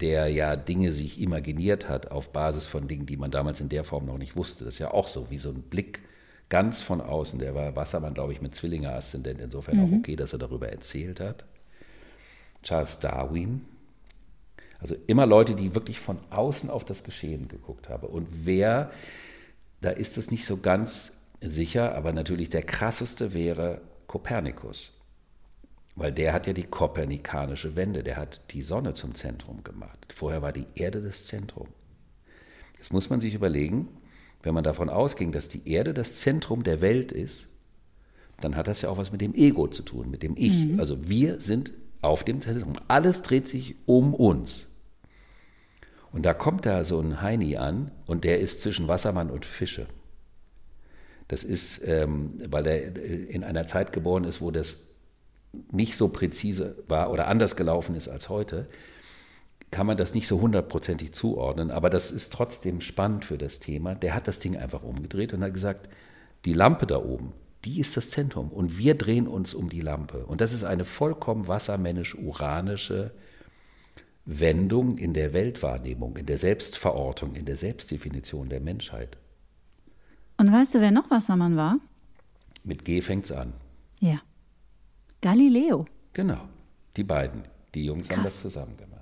der 0.00 0.26
ja 0.28 0.56
Dinge 0.56 0.90
sich 0.90 1.20
imaginiert 1.20 1.88
hat 1.88 2.10
auf 2.10 2.32
Basis 2.32 2.66
von 2.66 2.88
Dingen, 2.88 3.06
die 3.06 3.16
man 3.16 3.30
damals 3.30 3.60
in 3.60 3.68
der 3.68 3.84
Form 3.84 4.06
noch 4.06 4.18
nicht 4.18 4.36
wusste. 4.36 4.64
Das 4.64 4.74
ist 4.74 4.80
ja 4.80 4.92
auch 4.92 5.06
so, 5.06 5.30
wie 5.30 5.38
so 5.38 5.50
ein 5.50 5.62
Blick 5.62 6.00
ganz 6.48 6.80
von 6.80 7.00
außen. 7.00 7.38
Der 7.38 7.54
war 7.54 7.76
Wassermann, 7.76 8.14
glaube 8.14 8.32
ich, 8.32 8.40
mit 8.40 8.56
Zwillinger-Aszendent, 8.56 9.40
insofern 9.40 9.76
mhm. 9.76 9.84
auch 9.84 9.98
okay, 9.98 10.16
dass 10.16 10.32
er 10.32 10.40
darüber 10.40 10.68
erzählt 10.68 11.20
hat. 11.20 11.44
Charles 12.62 12.98
Darwin. 12.98 13.64
Also 14.80 14.94
immer 15.06 15.26
Leute, 15.26 15.54
die 15.54 15.74
wirklich 15.74 15.98
von 15.98 16.18
außen 16.30 16.70
auf 16.70 16.84
das 16.84 17.02
Geschehen 17.02 17.48
geguckt 17.48 17.88
haben. 17.88 18.06
Und 18.06 18.28
wer, 18.30 18.90
da 19.80 19.90
ist 19.90 20.16
es 20.18 20.30
nicht 20.30 20.44
so 20.44 20.58
ganz 20.58 21.12
sicher, 21.40 21.94
aber 21.94 22.12
natürlich 22.12 22.50
der 22.50 22.62
krasseste 22.62 23.34
wäre 23.34 23.80
Kopernikus. 24.06 24.92
Weil 25.96 26.12
der 26.12 26.32
hat 26.32 26.46
ja 26.46 26.52
die 26.52 26.64
kopernikanische 26.64 27.74
Wende, 27.74 28.04
der 28.04 28.16
hat 28.16 28.52
die 28.52 28.62
Sonne 28.62 28.94
zum 28.94 29.16
Zentrum 29.16 29.64
gemacht. 29.64 30.06
Vorher 30.14 30.42
war 30.42 30.52
die 30.52 30.66
Erde 30.76 31.02
das 31.02 31.26
Zentrum. 31.26 31.66
Das 32.78 32.92
muss 32.92 33.10
man 33.10 33.20
sich 33.20 33.34
überlegen, 33.34 33.88
wenn 34.42 34.54
man 34.54 34.62
davon 34.62 34.88
ausging, 34.88 35.32
dass 35.32 35.48
die 35.48 35.68
Erde 35.68 35.94
das 35.94 36.20
Zentrum 36.20 36.62
der 36.62 36.80
Welt 36.80 37.10
ist, 37.10 37.48
dann 38.40 38.54
hat 38.54 38.68
das 38.68 38.82
ja 38.82 38.88
auch 38.88 38.98
was 38.98 39.10
mit 39.10 39.20
dem 39.20 39.34
Ego 39.34 39.66
zu 39.66 39.82
tun, 39.82 40.10
mit 40.10 40.22
dem 40.22 40.36
Ich. 40.36 40.66
Mhm. 40.66 40.78
Also 40.78 41.08
wir 41.08 41.40
sind 41.40 41.72
auf 42.00 42.24
dem 42.24 42.40
Zentrum. 42.40 42.74
Alles 42.88 43.22
dreht 43.22 43.48
sich 43.48 43.76
um 43.86 44.14
uns. 44.14 44.66
Und 46.12 46.24
da 46.24 46.34
kommt 46.34 46.64
da 46.66 46.84
so 46.84 47.00
ein 47.00 47.20
Heini 47.20 47.56
an 47.56 47.90
und 48.06 48.24
der 48.24 48.40
ist 48.40 48.60
zwischen 48.60 48.88
Wassermann 48.88 49.30
und 49.30 49.44
Fische. 49.44 49.86
Das 51.28 51.44
ist, 51.44 51.82
ähm, 51.86 52.34
weil 52.48 52.66
er 52.66 52.96
in 53.28 53.44
einer 53.44 53.66
Zeit 53.66 53.92
geboren 53.92 54.24
ist, 54.24 54.40
wo 54.40 54.50
das 54.50 54.78
nicht 55.70 55.96
so 55.96 56.08
präzise 56.08 56.76
war 56.86 57.10
oder 57.12 57.28
anders 57.28 57.56
gelaufen 57.56 57.94
ist 57.94 58.08
als 58.08 58.28
heute, 58.28 58.66
kann 59.70 59.86
man 59.86 59.98
das 59.98 60.14
nicht 60.14 60.26
so 60.26 60.40
hundertprozentig 60.40 61.12
zuordnen, 61.12 61.70
aber 61.70 61.90
das 61.90 62.10
ist 62.10 62.32
trotzdem 62.32 62.80
spannend 62.80 63.26
für 63.26 63.36
das 63.36 63.58
Thema. 63.58 63.94
Der 63.94 64.14
hat 64.14 64.26
das 64.26 64.38
Ding 64.38 64.56
einfach 64.56 64.82
umgedreht 64.82 65.34
und 65.34 65.42
hat 65.42 65.52
gesagt, 65.52 65.90
die 66.46 66.54
Lampe 66.54 66.86
da 66.86 67.02
oben, 67.02 67.34
die 67.64 67.80
ist 67.80 67.96
das 67.96 68.10
Zentrum 68.10 68.50
und 68.50 68.78
wir 68.78 68.94
drehen 68.94 69.26
uns 69.26 69.54
um 69.54 69.68
die 69.68 69.80
Lampe. 69.80 70.24
Und 70.26 70.40
das 70.40 70.52
ist 70.52 70.64
eine 70.64 70.84
vollkommen 70.84 71.48
wassermännisch-uranische 71.48 73.12
Wendung 74.24 74.98
in 74.98 75.14
der 75.14 75.32
Weltwahrnehmung, 75.32 76.16
in 76.16 76.26
der 76.26 76.38
Selbstverortung, 76.38 77.34
in 77.34 77.46
der 77.46 77.56
Selbstdefinition 77.56 78.48
der 78.48 78.60
Menschheit. 78.60 79.16
Und 80.36 80.52
weißt 80.52 80.74
du, 80.74 80.80
wer 80.80 80.90
noch 80.90 81.10
Wassermann 81.10 81.56
war? 81.56 81.78
Mit 82.62 82.84
G 82.84 83.00
fängt's 83.00 83.32
an. 83.32 83.54
Ja. 83.98 84.20
Galileo. 85.20 85.86
Genau, 86.12 86.48
die 86.96 87.04
beiden. 87.04 87.42
Die 87.74 87.84
Jungs 87.84 88.08
Krass. 88.08 88.16
haben 88.16 88.24
das 88.24 88.40
zusammen 88.40 88.76
gemacht. 88.76 88.98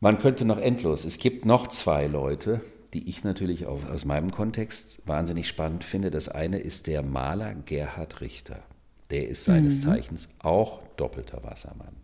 Man 0.00 0.18
könnte 0.18 0.44
noch 0.44 0.58
endlos. 0.58 1.04
Es 1.04 1.18
gibt 1.18 1.44
noch 1.44 1.66
zwei 1.66 2.06
Leute, 2.06 2.62
die 2.94 3.08
ich 3.08 3.24
natürlich 3.24 3.66
auch 3.66 3.84
aus 3.86 4.04
meinem 4.04 4.30
Kontext 4.30 5.02
wahnsinnig 5.06 5.48
spannend 5.48 5.84
finde. 5.84 6.10
Das 6.10 6.28
eine 6.28 6.58
ist 6.58 6.86
der 6.86 7.02
Maler 7.02 7.54
Gerhard 7.54 8.20
Richter. 8.20 8.62
Der 9.10 9.28
ist 9.28 9.44
seines 9.44 9.84
mhm. 9.84 9.90
Zeichens 9.90 10.28
auch 10.38 10.80
doppelter 10.96 11.42
Wassermann. 11.42 11.96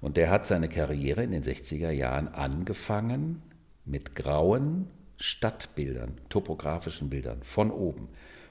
Und 0.00 0.16
der 0.16 0.30
hat 0.30 0.46
seine 0.46 0.68
Karriere 0.68 1.22
in 1.22 1.32
den 1.32 1.42
60er 1.42 1.90
Jahren 1.90 2.28
angefangen 2.28 3.42
mit 3.84 4.14
grauen 4.14 4.86
Stadtbildern, 5.16 6.12
topografischen 6.28 7.10
Bildern 7.10 7.42
von 7.42 7.72
oben 7.72 8.08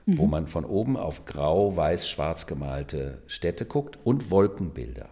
mhm. 0.07 0.17
wo 0.17 0.25
man 0.25 0.47
von 0.47 0.65
oben 0.65 0.97
auf 0.97 1.25
grau, 1.25 1.75
weiß, 1.75 2.09
schwarz 2.09 2.47
gemalte 2.47 3.21
Städte 3.27 3.65
guckt 3.65 3.99
und 4.03 4.31
Wolkenbilder. 4.31 5.09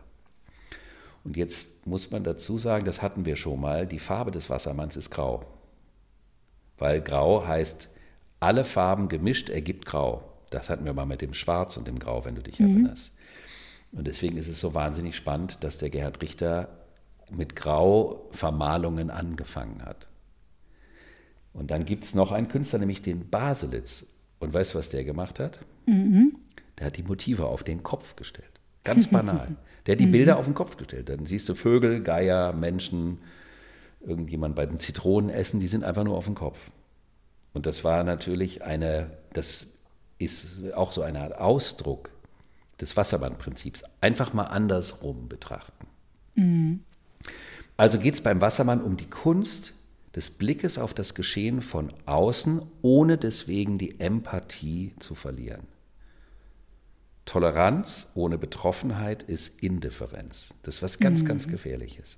Und 1.23 1.37
jetzt 1.37 1.85
muss 1.85 2.11
man 2.11 2.23
dazu 2.23 2.57
sagen, 2.57 2.85
das 2.85 3.01
hatten 3.01 3.25
wir 3.25 3.35
schon 3.35 3.59
mal, 3.59 3.85
die 3.85 3.99
Farbe 3.99 4.31
des 4.31 4.49
Wassermanns 4.49 4.95
ist 4.95 5.09
grau. 5.09 5.43
Weil 6.77 7.01
grau 7.01 7.45
heißt, 7.45 7.89
alle 8.39 8.63
Farben 8.63 9.07
gemischt 9.07 9.49
ergibt 9.49 9.85
grau. 9.85 10.31
Das 10.49 10.69
hatten 10.69 10.85
wir 10.85 10.93
mal 10.93 11.05
mit 11.05 11.21
dem 11.21 11.33
Schwarz 11.33 11.77
und 11.77 11.87
dem 11.87 11.99
Grau, 11.99 12.25
wenn 12.25 12.35
du 12.35 12.41
dich 12.41 12.59
mhm. 12.59 12.67
erinnerst. 12.67 13.13
Und 13.91 14.07
deswegen 14.07 14.37
ist 14.37 14.47
es 14.47 14.59
so 14.59 14.73
wahnsinnig 14.73 15.15
spannend, 15.15 15.63
dass 15.63 15.77
der 15.77 15.89
Gerhard 15.89 16.21
Richter 16.21 16.69
mit 17.31 17.55
Grauvermalungen 17.55 19.09
angefangen 19.09 19.83
hat. 19.83 20.07
Und 21.53 21.71
dann 21.71 21.85
gibt 21.85 22.03
es 22.03 22.13
noch 22.13 22.31
einen 22.31 22.49
Künstler, 22.49 22.79
nämlich 22.79 23.01
den 23.01 23.29
Baselitz. 23.29 24.05
Und 24.39 24.53
weißt 24.53 24.73
du, 24.73 24.77
was 24.77 24.89
der 24.89 25.05
gemacht 25.05 25.39
hat? 25.39 25.59
Mhm. 25.85 26.35
Der 26.77 26.87
hat 26.87 26.97
die 26.97 27.03
Motive 27.03 27.45
auf 27.45 27.63
den 27.63 27.83
Kopf 27.83 28.15
gestellt. 28.15 28.59
Ganz 28.83 29.07
banal. 29.07 29.55
Der 29.85 29.93
hat 29.93 29.99
die 29.99 30.07
mhm. 30.07 30.11
Bilder 30.11 30.37
auf 30.37 30.45
den 30.45 30.53
Kopf 30.55 30.77
gestellt. 30.77 31.09
Dann 31.09 31.25
siehst 31.25 31.47
du 31.47 31.55
Vögel, 31.55 32.01
Geier, 32.01 32.53
Menschen, 32.53 33.19
irgendjemand 34.05 34.55
bei 34.55 34.65
den 34.65 34.79
Zitronen 34.79 35.29
essen, 35.29 35.59
die 35.59 35.67
sind 35.67 35.83
einfach 35.83 36.03
nur 36.03 36.17
auf 36.17 36.25
dem 36.25 36.35
Kopf. 36.35 36.71
Und 37.53 37.65
das 37.65 37.83
war 37.83 38.03
natürlich 38.03 38.63
eine, 38.63 39.17
das 39.33 39.67
ist 40.17 40.73
auch 40.73 40.91
so 40.91 41.01
eine 41.01 41.21
Art 41.21 41.37
Ausdruck 41.37 42.09
des 42.79 42.97
Wasserbandprinzips. 42.97 43.83
Einfach 44.01 44.33
mal 44.33 44.43
andersrum 44.43 45.29
betrachten. 45.29 45.87
Mhm. 46.35 46.81
Also 47.77 47.99
geht 47.99 48.15
es 48.15 48.21
beim 48.21 48.41
Wassermann 48.41 48.81
um 48.81 48.97
die 48.97 49.09
Kunst, 49.09 49.73
des 50.15 50.29
Blickes 50.29 50.77
auf 50.77 50.93
das 50.93 51.13
Geschehen 51.13 51.61
von 51.61 51.93
außen, 52.05 52.61
ohne 52.81 53.17
deswegen 53.17 53.77
die 53.77 53.99
Empathie 53.99 54.93
zu 54.99 55.13
verlieren. 55.13 55.67
Toleranz 57.25 58.11
ohne 58.15 58.37
Betroffenheit 58.37 59.23
ist 59.23 59.61
Indifferenz. 59.61 60.53
Das 60.63 60.75
ist 60.75 60.81
was 60.81 60.99
ganz, 60.99 61.23
mhm. 61.23 61.27
ganz 61.27 61.47
Gefährliches. 61.47 62.17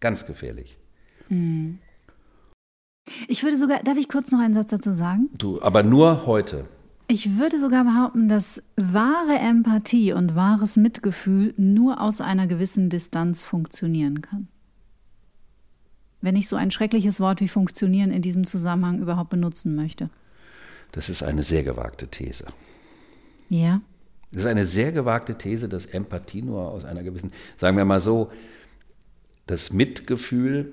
Ganz 0.00 0.26
gefährlich. 0.26 0.76
Ich 3.28 3.42
würde 3.42 3.56
sogar, 3.56 3.82
darf 3.82 3.96
ich 3.96 4.08
kurz 4.08 4.30
noch 4.30 4.40
einen 4.40 4.54
Satz 4.54 4.70
dazu 4.70 4.92
sagen? 4.92 5.30
Du, 5.38 5.60
aber 5.62 5.82
nur 5.82 6.26
heute. 6.26 6.66
Ich 7.08 7.38
würde 7.38 7.58
sogar 7.58 7.84
behaupten, 7.84 8.28
dass 8.28 8.62
wahre 8.76 9.38
Empathie 9.38 10.12
und 10.12 10.36
wahres 10.36 10.76
Mitgefühl 10.76 11.54
nur 11.56 12.00
aus 12.00 12.20
einer 12.20 12.46
gewissen 12.46 12.88
Distanz 12.88 13.42
funktionieren 13.42 14.20
kann 14.20 14.48
wenn 16.20 16.36
ich 16.36 16.48
so 16.48 16.56
ein 16.56 16.70
schreckliches 16.70 17.20
Wort 17.20 17.40
wie 17.40 17.48
funktionieren 17.48 18.10
in 18.10 18.22
diesem 18.22 18.46
Zusammenhang 18.46 18.98
überhaupt 18.98 19.30
benutzen 19.30 19.74
möchte. 19.74 20.10
Das 20.92 21.08
ist 21.08 21.22
eine 21.22 21.42
sehr 21.42 21.62
gewagte 21.62 22.08
These. 22.08 22.46
Ja. 23.48 23.80
Das 24.32 24.42
ist 24.42 24.48
eine 24.48 24.64
sehr 24.64 24.92
gewagte 24.92 25.36
These, 25.36 25.68
dass 25.68 25.86
Empathie 25.86 26.42
nur 26.42 26.68
aus 26.68 26.84
einer 26.84 27.02
gewissen, 27.02 27.32
sagen 27.56 27.76
wir 27.76 27.84
mal 27.84 28.00
so, 28.00 28.30
das 29.46 29.72
Mitgefühl, 29.72 30.72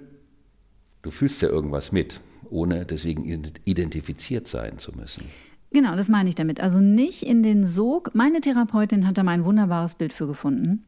du 1.02 1.12
fühlst 1.12 1.42
ja 1.42 1.50
irgendwas 1.50 1.92
mit, 1.92 2.22
ohne 2.50 2.86
deswegen 2.86 3.26
identifiziert 3.66 4.48
sein 4.48 4.78
zu 4.78 4.94
müssen. 4.96 5.24
Genau, 5.72 5.96
das 5.96 6.10
meine 6.10 6.30
ich 6.30 6.36
damit. 6.36 6.60
Also 6.60 6.80
nicht 6.80 7.24
in 7.24 7.44
den 7.44 7.66
Sog. 7.66 8.12
Meine 8.14 8.42
Therapeutin 8.42 9.06
hat 9.06 9.18
da 9.18 9.24
mal 9.24 9.32
ein 9.32 9.46
wunderbares 9.46 9.96
Bild 9.96 10.14
für 10.14 10.28
gefunden. 10.28 10.86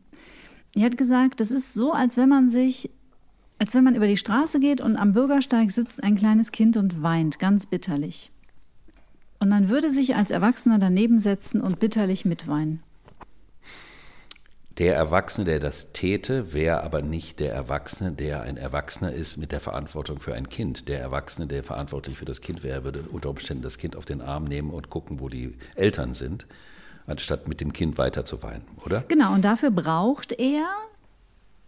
Die 0.75 0.83
hat 0.83 0.97
gesagt, 0.97 1.41
das 1.41 1.51
ist 1.51 1.73
so, 1.73 1.91
als 1.91 2.15
wenn 2.15 2.29
man 2.29 2.49
sich 2.49 2.89
als 3.59 3.75
wenn 3.75 3.83
man 3.83 3.95
über 3.95 4.07
die 4.07 4.17
Straße 4.17 4.59
geht 4.59 4.79
und 4.79 4.95
am 4.95 5.11
Bürgersteig 5.11 5.69
sitzt 5.71 6.01
ein 6.01 6.15
kleines 6.15 6.51
Kind 6.51 6.77
und 6.77 7.03
weint, 7.03 7.39
ganz 7.39 7.65
bitterlich. 7.65 8.31
Und 9.39 9.49
man 9.49 9.69
würde 9.69 9.91
sich 9.91 10.15
als 10.15 10.31
Erwachsener 10.31 10.79
daneben 10.79 11.19
setzen 11.19 11.61
und 11.61 11.79
bitterlich 11.79 12.23
mitweinen. 12.23 12.81
Der 14.79 14.95
Erwachsene, 14.95 15.43
der 15.43 15.59
das 15.59 15.91
täte, 15.91 16.53
wäre 16.53 16.83
aber 16.83 17.01
nicht 17.01 17.41
der 17.41 17.53
Erwachsene, 17.53 18.13
der 18.13 18.43
ein 18.43 18.55
Erwachsener 18.55 19.11
ist 19.11 19.35
mit 19.35 19.51
der 19.51 19.59
Verantwortung 19.59 20.19
für 20.19 20.33
ein 20.33 20.47
Kind. 20.47 20.87
Der 20.87 21.01
Erwachsene, 21.01 21.47
der 21.47 21.65
verantwortlich 21.65 22.17
für 22.17 22.23
das 22.23 22.39
Kind 22.39 22.63
wäre, 22.63 22.85
würde 22.85 23.03
unter 23.11 23.29
Umständen 23.29 23.61
das 23.61 23.77
Kind 23.77 23.97
auf 23.97 24.05
den 24.05 24.21
Arm 24.21 24.45
nehmen 24.45 24.71
und 24.71 24.89
gucken, 24.89 25.19
wo 25.19 25.27
die 25.27 25.53
Eltern 25.75 26.13
sind, 26.13 26.47
anstatt 27.07 27.49
mit 27.49 27.59
dem 27.59 27.73
Kind 27.73 27.97
weiter 27.97 28.23
zu 28.23 28.41
weinen, 28.41 28.63
oder? 28.85 29.03
Genau, 29.09 29.33
und 29.33 29.43
dafür 29.43 29.69
braucht 29.69 30.31
er 30.31 30.65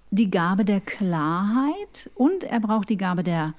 die 0.10 0.32
Gabe 0.32 0.64
der 0.64 0.80
Klarheit 0.80 2.10
und 2.16 2.46
er 2.46 2.62
braucht 2.62 2.90
die 2.90 2.98
Gabe 2.98 3.24
der 3.24 3.54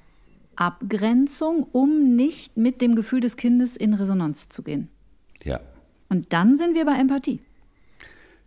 Abgrenzung, 0.55 1.67
um 1.71 2.15
nicht 2.15 2.57
mit 2.57 2.81
dem 2.81 2.95
Gefühl 2.95 3.19
des 3.19 3.37
Kindes 3.37 3.77
in 3.77 3.93
Resonanz 3.93 4.49
zu 4.49 4.63
gehen. 4.63 4.89
Ja. 5.43 5.59
Und 6.09 6.33
dann 6.33 6.55
sind 6.55 6.73
wir 6.73 6.85
bei 6.85 6.95
Empathie. 6.95 7.39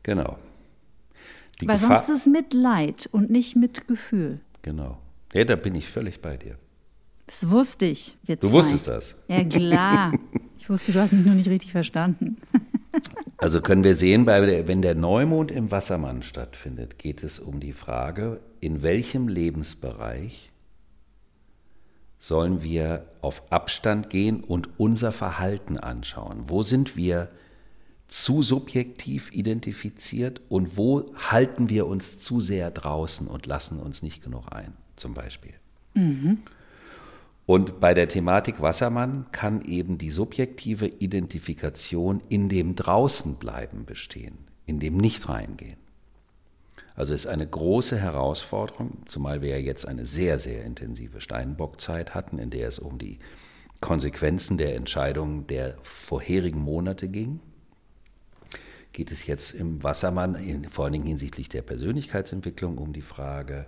Genau. 0.03 0.37
Die 1.61 1.69
Weil 1.69 1.79
Gefahr, 1.79 1.99
sonst 1.99 2.09
ist 2.11 2.27
es 2.27 2.33
Mitleid 2.33 3.09
und 3.13 3.31
nicht 3.31 3.57
Mitgefühl. 3.57 4.41
Genau. 4.63 4.99
Ja, 5.33 5.45
da 5.45 5.57
bin 5.57 5.75
ich 5.75 5.89
völlig 5.89 6.21
bei 6.21 6.37
dir. 6.37 6.57
Das 7.27 7.51
wusste 7.51 7.87
ich. 7.87 8.17
Wir 8.25 8.37
du 8.37 8.49
zwei. 8.49 8.55
wusstest 8.55 8.89
das. 8.89 9.17
Ja, 9.29 9.45
klar. 9.45 10.13
Ich 10.59 10.71
wusste, 10.71 10.91
du 10.91 11.01
hast 11.01 11.13
mich 11.13 11.25
nur 11.25 11.37
nicht 11.37 11.49
richtig 11.49 11.71
verstanden. 11.71 12.39
also 13.37 13.61
können 13.61 13.85
wir 13.85 13.95
sehen, 13.95 14.27
wenn 14.27 14.83
der 14.83 14.97
Neumond 14.97 15.53
im 15.53 15.71
Wassermann 15.71 16.25
stattfindet, 16.25 16.99
geht 16.99 17.23
es 17.23 17.39
um 17.39 17.61
die 17.61 17.71
Frage, 17.71 18.41
in 18.59 18.83
welchem 18.83 19.29
Lebensbereich 19.29 20.51
sollen 22.19 22.65
wir 22.65 23.07
auf 23.21 23.45
Abstand 23.53 24.11
gehen 24.11 24.43
und 24.43 24.71
unser 24.77 25.13
Verhalten 25.13 25.79
anschauen. 25.79 26.49
Wo 26.49 26.63
sind 26.63 26.97
wir 26.97 27.29
zu 28.09 28.43
subjektiv 28.43 29.33
identifiziert 29.33 30.41
und 30.49 30.77
wo 30.77 31.13
halten 31.17 31.69
wir 31.69 31.87
uns 31.87 32.21
zu 32.21 32.41
sehr 32.41 32.71
draußen 32.71 33.27
und 33.27 33.47
lassen 33.47 33.81
uns 33.81 34.03
nicht 34.03 34.23
genug 34.23 34.53
ein, 34.53 34.75
zum 34.97 35.15
Beispiel. 35.15 35.55
Mhm. 35.95 36.39
Und 37.47 37.81
bei 37.81 37.95
der 37.95 38.09
Thematik 38.09 38.61
Wassermann 38.61 39.27
kann 39.33 39.63
eben 39.63 39.99
die 39.99 40.11
subjektive 40.11 40.87
Identifikation 40.87 42.21
in 42.29 42.49
dem 42.49 42.75
Draußenbleiben 42.75 43.87
bestehen, 43.87 44.39
in 44.67 44.81
dem 44.81 44.97
Nicht-Reingehen. 44.97 45.79
Also 46.95 47.13
ist 47.13 47.27
eine 47.27 47.47
große 47.47 47.99
Herausforderung, 47.99 49.03
zumal 49.07 49.43
wir 49.43 49.51
ja 49.51 49.59
jetzt 49.59 49.87
eine 49.87 50.07
sehr, 50.07 50.39
sehr 50.39 50.65
intensive 50.65 51.21
Steinbockzeit 51.21 52.15
hatten, 52.15 52.39
in 52.39 52.51
der 52.51 52.69
es 52.69 52.79
um 52.79 52.99
die 52.99 53.19
Konsequenzen 53.81 54.59
der 54.59 54.75
Entscheidungen 54.75 55.47
der 55.47 55.77
vorherigen 55.83 56.61
Monate 56.61 57.09
ging 57.09 57.41
geht 58.97 59.13
es 59.13 59.27
jetzt 59.27 59.53
im 59.53 59.83
Wassermann, 59.83 60.65
vor 60.71 60.85
allen 60.87 60.95
Dingen 60.95 61.05
hinsichtlich 61.05 61.51
der 61.51 61.61
Persönlichkeitsentwicklung, 61.61 62.79
um 62.79 62.95
die 62.95 63.03
Frage, 63.03 63.67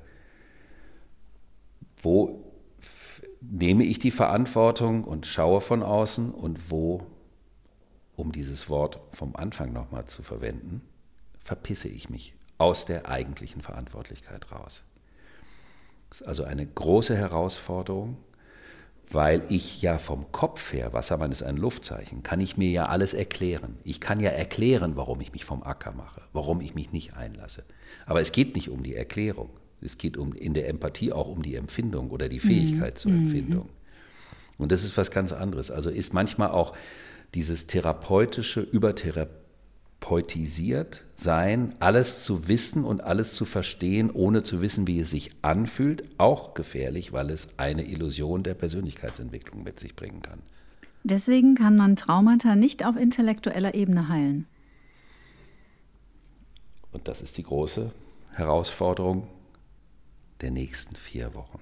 wo 2.03 2.51
nehme 3.43 3.85
ich 3.85 3.99
die 3.99 4.11
Verantwortung 4.11 5.05
und 5.05 5.27
schaue 5.27 5.61
von 5.61 5.83
außen 5.83 6.33
und 6.33 6.71
wo, 6.71 7.07
um 8.17 8.33
dieses 8.33 8.71
Wort 8.71 9.01
vom 9.12 9.37
Anfang 9.37 9.71
nochmal 9.71 10.07
zu 10.07 10.23
verwenden, 10.23 10.81
verpisse 11.41 11.88
ich 11.88 12.09
mich 12.09 12.35
aus 12.57 12.87
der 12.87 13.11
eigentlichen 13.11 13.61
Verantwortlichkeit 13.61 14.51
raus. 14.51 14.83
Das 16.09 16.23
ist 16.23 16.27
also 16.27 16.45
eine 16.45 16.67
große 16.67 17.14
Herausforderung, 17.14 18.17
weil 19.11 19.42
ich 19.49 19.81
ja 19.83 19.99
vom 19.99 20.31
Kopf 20.33 20.73
her, 20.73 20.92
Wassermann 20.92 21.33
ist 21.33 21.42
ein 21.42 21.57
Luftzeichen, 21.57 22.23
kann 22.23 22.40
ich 22.40 22.57
mir 22.57 22.71
ja 22.71 22.87
alles 22.87 23.14
erklären. 23.14 23.79
Ich 23.85 24.01
kann 24.01 24.21
ja 24.21 24.31
erklären, 24.31 24.97
warum 24.97 25.21
ich 25.21 25.33
mich 25.33 25.44
vom 25.44 25.62
Acker 25.62 25.92
mache, 25.92 26.23
warum 26.33 26.61
ich 26.61 26.75
mich 26.75 26.92
nicht 26.92 27.14
einlasse. 27.14 27.64
Aber 28.07 28.21
es 28.21 28.33
geht 28.33 28.55
nicht 28.55 28.68
um 28.71 28.83
die 28.83 28.94
Erklärung. 28.94 29.51
Es 29.81 29.97
geht 29.97 30.16
um, 30.16 30.33
in 30.35 30.55
der 30.55 30.68
Empathie 30.68 31.12
auch 31.12 31.29
um 31.29 31.42
die 31.42 31.55
Empfindung 31.55 32.11
oder 32.11 32.29
die 32.29 32.40
Fähigkeit 32.40 32.94
mhm. 32.94 32.99
zur 32.99 33.12
Empfindung. 33.12 33.68
Und 34.59 34.73
das 34.73 34.83
ist 34.83 34.97
was 34.97 35.11
ganz 35.11 35.33
anderes. 35.33 35.71
Also 35.71 35.88
ist 35.88 36.12
manchmal 36.12 36.51
auch 36.51 36.75
dieses 37.35 37.66
therapeutische, 37.66 38.61
übertherapeutische, 38.61 39.38
poetisiert 40.01 41.05
sein, 41.20 41.74
alles 41.81 42.22
zu 42.22 42.46
wissen 42.48 42.85
und 42.85 43.02
alles 43.02 43.35
zu 43.35 43.44
verstehen, 43.44 44.11
ohne 44.11 44.44
zu 44.44 44.61
wissen, 44.61 44.87
wie 44.87 45.00
es 45.00 45.11
sich 45.11 45.33
anfühlt, 45.42 46.04
auch 46.16 46.54
gefährlich, 46.54 47.12
weil 47.12 47.31
es 47.31 47.48
eine 47.59 47.85
Illusion 47.85 48.44
der 48.44 48.54
Persönlichkeitsentwicklung 48.54 49.64
mit 49.64 49.81
sich 49.81 49.96
bringen 49.96 50.22
kann. 50.22 50.40
Deswegen 51.02 51.54
kann 51.54 51.76
man 51.76 51.96
Traumata 51.96 52.54
nicht 52.54 52.85
auf 52.85 52.96
intellektueller 52.96 53.74
Ebene 53.74 54.09
heilen. 54.09 54.46
Und 56.92 57.09
das 57.09 57.20
ist 57.20 57.37
die 57.37 57.42
große 57.42 57.92
Herausforderung 58.33 59.26
der 60.40 60.52
nächsten 60.52 60.94
vier 60.94 61.35
Wochen. 61.35 61.61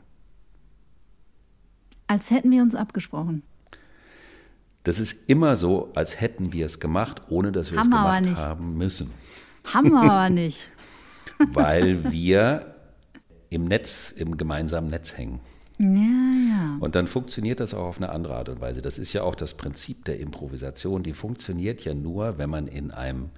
Als 2.07 2.31
hätten 2.31 2.51
wir 2.51 2.63
uns 2.63 2.75
abgesprochen. 2.75 3.43
Das 4.85 5.01
ist 5.01 5.29
immer 5.29 5.57
so, 5.57 5.91
als 5.95 6.21
hätten 6.21 6.53
wir 6.53 6.67
es 6.67 6.79
gemacht, 6.79 7.23
ohne 7.29 7.51
dass 7.51 7.73
wir 7.73 7.79
haben 7.79 7.93
es 7.93 8.25
gemacht 8.25 8.39
haben 8.39 8.77
müssen. 8.77 9.11
Haben 9.73 9.91
wir 9.91 10.03
aber 10.03 10.31
nicht. 10.31 10.69
Weil 11.53 12.13
wir 12.13 12.75
im 13.51 13.65
Netz, 13.65 14.11
im 14.11 14.37
gemeinsamen 14.37 14.89
Netz 14.89 15.17
hängen. 15.17 15.41
Ja, 15.79 15.87
ja. 15.89 16.77
Und 16.81 16.95
dann 16.95 17.07
funktioniert 17.07 17.61
das 17.61 17.75
auch 17.75 17.85
auf 17.85 17.99
eine 17.99 18.09
andere 18.09 18.37
Art 18.37 18.49
und 18.49 18.61
Weise. 18.61 18.81
Das 18.81 18.99
ist 18.99 19.13
ja 19.13 19.23
auch 19.23 19.35
das 19.35 19.55
Prinzip 19.55 20.05
der 20.07 20.19
Improvisation. 20.19 21.03
Die 21.03 21.13
funktioniert 21.13 21.85
ja 21.85 21.93
nur, 21.95 22.39
wenn 22.39 22.49
man 22.49 22.67
in 22.67 22.91
einem 22.91 23.31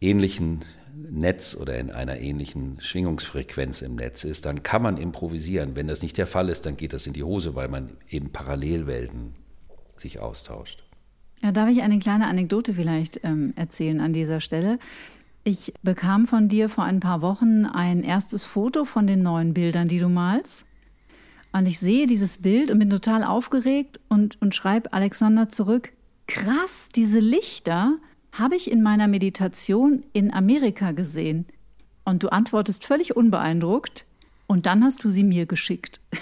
ähnlichen 0.00 0.64
Netz 0.94 1.54
oder 1.54 1.78
in 1.78 1.90
einer 1.90 2.18
ähnlichen 2.18 2.80
Schwingungsfrequenz 2.80 3.82
im 3.82 3.96
Netz 3.96 4.24
ist, 4.24 4.46
dann 4.46 4.62
kann 4.62 4.82
man 4.82 4.96
improvisieren. 4.96 5.76
Wenn 5.76 5.88
das 5.88 6.02
nicht 6.02 6.16
der 6.16 6.26
Fall 6.26 6.48
ist, 6.48 6.64
dann 6.66 6.76
geht 6.76 6.94
das 6.94 7.06
in 7.06 7.12
die 7.12 7.22
Hose, 7.22 7.54
weil 7.54 7.68
man 7.68 7.90
eben 8.08 8.32
Parallelwelten 8.32 9.34
sich 9.96 10.20
austauscht. 10.20 10.84
Ja, 11.42 11.52
darf 11.52 11.70
ich 11.70 11.82
eine 11.82 11.98
kleine 11.98 12.26
Anekdote 12.26 12.74
vielleicht 12.74 13.20
ähm, 13.24 13.54
erzählen 13.56 14.00
an 14.00 14.12
dieser 14.12 14.40
Stelle? 14.40 14.78
Ich 15.42 15.72
bekam 15.82 16.26
von 16.26 16.48
dir 16.48 16.68
vor 16.68 16.84
ein 16.84 17.00
paar 17.00 17.22
Wochen 17.22 17.64
ein 17.64 18.02
erstes 18.02 18.44
Foto 18.44 18.84
von 18.84 19.06
den 19.06 19.22
neuen 19.22 19.54
Bildern, 19.54 19.88
die 19.88 19.98
du 19.98 20.08
malst. 20.08 20.66
Und 21.52 21.66
ich 21.66 21.80
sehe 21.80 22.06
dieses 22.06 22.38
Bild 22.38 22.70
und 22.70 22.78
bin 22.78 22.90
total 22.90 23.24
aufgeregt 23.24 23.98
und, 24.08 24.40
und 24.40 24.54
schreibe 24.54 24.92
Alexander 24.92 25.48
zurück, 25.48 25.92
krass, 26.26 26.90
diese 26.94 27.18
Lichter 27.18 27.96
habe 28.32 28.54
ich 28.54 28.70
in 28.70 28.82
meiner 28.82 29.08
Meditation 29.08 30.04
in 30.12 30.32
Amerika 30.32 30.92
gesehen. 30.92 31.46
Und 32.04 32.22
du 32.22 32.28
antwortest 32.28 32.84
völlig 32.84 33.16
unbeeindruckt 33.16 34.04
und 34.46 34.66
dann 34.66 34.84
hast 34.84 35.04
du 35.04 35.10
sie 35.10 35.24
mir 35.24 35.46
geschickt. 35.46 36.00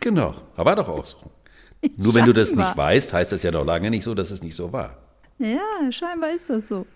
Genau, 0.00 0.34
aber 0.56 0.64
war 0.64 0.74
doch 0.74 0.88
auch 0.88 1.06
so. 1.06 1.31
Nur 1.96 2.14
wenn 2.14 2.26
du 2.26 2.32
das 2.32 2.54
nicht 2.54 2.76
weißt, 2.76 3.12
heißt 3.12 3.32
das 3.32 3.42
ja 3.42 3.50
noch 3.50 3.64
lange 3.64 3.90
nicht 3.90 4.04
so, 4.04 4.14
dass 4.14 4.30
es 4.30 4.42
nicht 4.42 4.54
so 4.54 4.72
war. 4.72 4.98
Ja, 5.38 5.90
scheinbar 5.90 6.30
ist 6.30 6.48
das 6.48 6.68
so. 6.68 6.86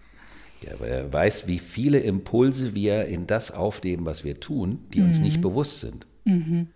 Ja, 0.63 0.75
aber 0.75 0.87
er 0.87 1.13
weiß, 1.13 1.49
wie 1.49 1.59
viele 1.59 2.01
Impulse 2.01 2.75
wir 2.75 3.07
in 3.07 3.27
das 3.27 3.51
aufnehmen, 3.51 4.07
was 4.07 4.25
wir 4.25 4.41
tun, 4.41 4.87
die 4.95 5.03
uns 5.03 5.19
mhm. 5.19 5.25
nicht 5.25 5.41
bewusst 5.41 5.81
sind. 5.81 6.07
Mhm. 6.25 6.69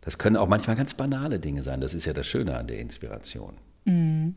Das 0.00 0.18
können 0.18 0.36
auch 0.36 0.48
manchmal 0.48 0.76
ganz 0.76 0.94
banale 0.94 1.40
Dinge 1.40 1.62
sein. 1.62 1.80
Das 1.80 1.94
ist 1.94 2.04
ja 2.04 2.12
das 2.12 2.26
Schöne 2.26 2.56
an 2.56 2.66
der 2.66 2.78
Inspiration. 2.78 3.54
Mhm. 3.84 4.34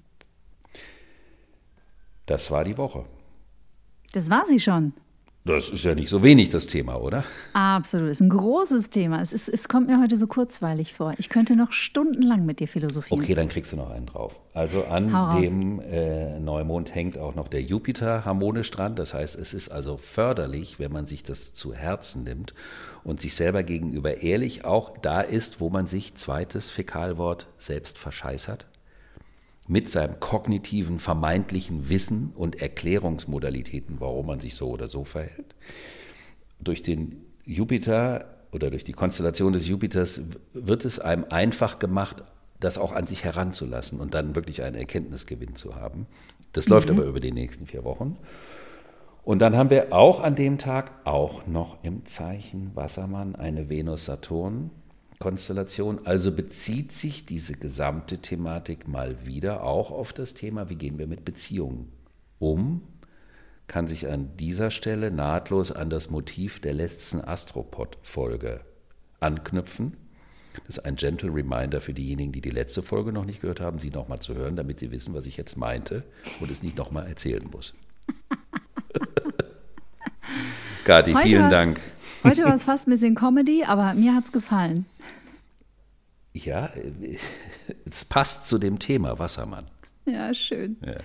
Das 2.25 2.51
war 2.51 2.63
die 2.63 2.77
Woche. 2.77 3.05
Das 4.13 4.29
war 4.29 4.45
sie 4.45 4.59
schon. 4.59 4.93
Das 5.47 5.69
ist 5.69 5.85
ja 5.85 5.95
nicht 5.95 6.09
so 6.09 6.23
wenig 6.23 6.49
das 6.49 6.67
Thema, 6.67 6.99
oder? 6.99 7.23
Absolut, 7.53 8.09
das 8.09 8.17
ist 8.17 8.21
ein 8.21 8.29
großes 8.29 8.89
Thema. 8.89 9.21
Es, 9.21 9.31
ist, 9.31 9.47
es 9.47 9.69
kommt 9.69 9.87
mir 9.87 10.01
heute 10.01 10.17
so 10.17 10.27
kurzweilig 10.27 10.93
vor. 10.93 11.13
Ich 11.19 11.29
könnte 11.29 11.55
noch 11.55 11.71
stundenlang 11.71 12.45
mit 12.45 12.59
dir 12.59 12.67
philosophieren. 12.67 13.23
Okay, 13.23 13.33
dann 13.33 13.47
kriegst 13.47 13.71
du 13.71 13.77
noch 13.77 13.89
einen 13.89 14.07
drauf. 14.07 14.41
Also 14.53 14.83
an 14.85 15.41
dem 15.41 15.79
äh, 15.79 16.37
Neumond 16.39 16.93
hängt 16.93 17.17
auch 17.17 17.33
noch 17.33 17.47
der 17.47 17.61
Jupiter 17.61 18.25
harmonisch 18.25 18.69
dran. 18.71 18.95
Das 18.95 19.13
heißt, 19.13 19.39
es 19.39 19.53
ist 19.53 19.69
also 19.69 19.95
förderlich, 19.95 20.79
wenn 20.79 20.91
man 20.91 21.05
sich 21.05 21.23
das 21.23 21.53
zu 21.53 21.73
Herzen 21.73 22.25
nimmt 22.25 22.53
und 23.05 23.21
sich 23.21 23.33
selber 23.33 23.63
gegenüber 23.63 24.21
ehrlich 24.21 24.65
auch 24.65 24.97
da 24.97 25.21
ist, 25.21 25.61
wo 25.61 25.69
man 25.69 25.87
sich, 25.87 26.15
zweites 26.15 26.69
Fäkalwort, 26.69 27.47
selbst 27.57 27.97
verscheißert 27.97 28.67
mit 29.67 29.89
seinem 29.89 30.19
kognitiven, 30.19 30.99
vermeintlichen 30.99 31.89
Wissen 31.89 32.31
und 32.35 32.61
Erklärungsmodalitäten, 32.61 33.99
warum 33.99 34.27
man 34.27 34.39
sich 34.39 34.55
so 34.55 34.69
oder 34.69 34.87
so 34.87 35.03
verhält. 35.03 35.55
Durch 36.59 36.81
den 36.83 37.25
Jupiter 37.43 38.25
oder 38.51 38.69
durch 38.69 38.85
die 38.85 38.93
Konstellation 38.93 39.53
des 39.53 39.67
Jupiters 39.67 40.21
wird 40.53 40.85
es 40.85 40.99
einem 40.99 41.25
einfach 41.29 41.79
gemacht, 41.79 42.23
das 42.59 42.77
auch 42.77 42.93
an 42.93 43.05
sich 43.05 43.23
heranzulassen 43.23 43.99
und 43.99 44.13
dann 44.13 44.35
wirklich 44.35 44.63
einen 44.63 44.75
Erkenntnisgewinn 44.75 45.55
zu 45.55 45.75
haben. 45.75 46.07
Das 46.53 46.67
mhm. 46.67 46.73
läuft 46.73 46.89
aber 46.89 47.03
über 47.03 47.19
die 47.19 47.31
nächsten 47.31 47.67
vier 47.67 47.83
Wochen. 47.83 48.17
Und 49.23 49.39
dann 49.39 49.57
haben 49.57 49.69
wir 49.69 49.91
auch 49.91 50.21
an 50.21 50.35
dem 50.35 50.57
Tag, 50.57 50.91
auch 51.03 51.45
noch 51.45 51.83
im 51.83 52.05
Zeichen 52.05 52.71
Wassermann, 52.75 53.35
eine 53.35 53.69
Venus-Saturn, 53.69 54.71
Konstellation. 55.19 56.05
Also 56.05 56.31
bezieht 56.31 56.91
sich 56.91 57.25
diese 57.25 57.53
gesamte 57.53 58.19
Thematik 58.19 58.87
mal 58.87 59.25
wieder 59.25 59.63
auch 59.63 59.91
auf 59.91 60.13
das 60.13 60.33
Thema, 60.33 60.69
wie 60.69 60.75
gehen 60.75 60.99
wir 60.99 61.07
mit 61.07 61.25
Beziehungen 61.25 61.91
um, 62.39 62.81
kann 63.67 63.87
sich 63.87 64.07
an 64.07 64.37
dieser 64.37 64.71
Stelle 64.71 65.11
nahtlos 65.11 65.71
an 65.71 65.89
das 65.89 66.09
Motiv 66.09 66.61
der 66.61 66.73
letzten 66.73 67.21
Astropod-Folge 67.21 68.61
anknüpfen. 69.19 69.97
Das 70.65 70.77
ist 70.77 70.85
ein 70.85 70.95
gentle 70.95 71.33
Reminder 71.33 71.81
für 71.81 71.93
diejenigen, 71.93 72.31
die 72.31 72.41
die 72.41 72.49
letzte 72.49 72.81
Folge 72.81 73.11
noch 73.11 73.25
nicht 73.25 73.41
gehört 73.41 73.59
haben, 73.59 73.79
sie 73.79 73.89
nochmal 73.89 74.19
zu 74.19 74.35
hören, 74.35 74.55
damit 74.55 74.79
sie 74.79 74.91
wissen, 74.91 75.13
was 75.13 75.25
ich 75.25 75.37
jetzt 75.37 75.57
meinte 75.57 76.03
und 76.39 76.49
es 76.49 76.63
nicht 76.63 76.77
nochmal 76.77 77.07
erzählen 77.07 77.43
muss. 77.51 77.73
Kathi, 80.85 81.15
vielen 81.15 81.49
Dank. 81.49 81.79
Heute 82.27 82.43
war 82.43 82.53
es 82.53 82.63
fast 82.63 82.87
ein 82.87 82.91
bisschen 82.91 83.15
Comedy, 83.15 83.63
aber 83.63 83.93
mir 83.93 84.13
hat 84.13 84.25
es 84.25 84.31
gefallen. 84.31 84.85
Ja, 86.33 86.69
es 87.85 88.05
passt 88.05 88.47
zu 88.47 88.57
dem 88.57 88.79
Thema 88.79 89.17
Wassermann. 89.17 89.65
Ja, 90.05 90.33
schön. 90.33 90.77
Ja. 90.85 90.97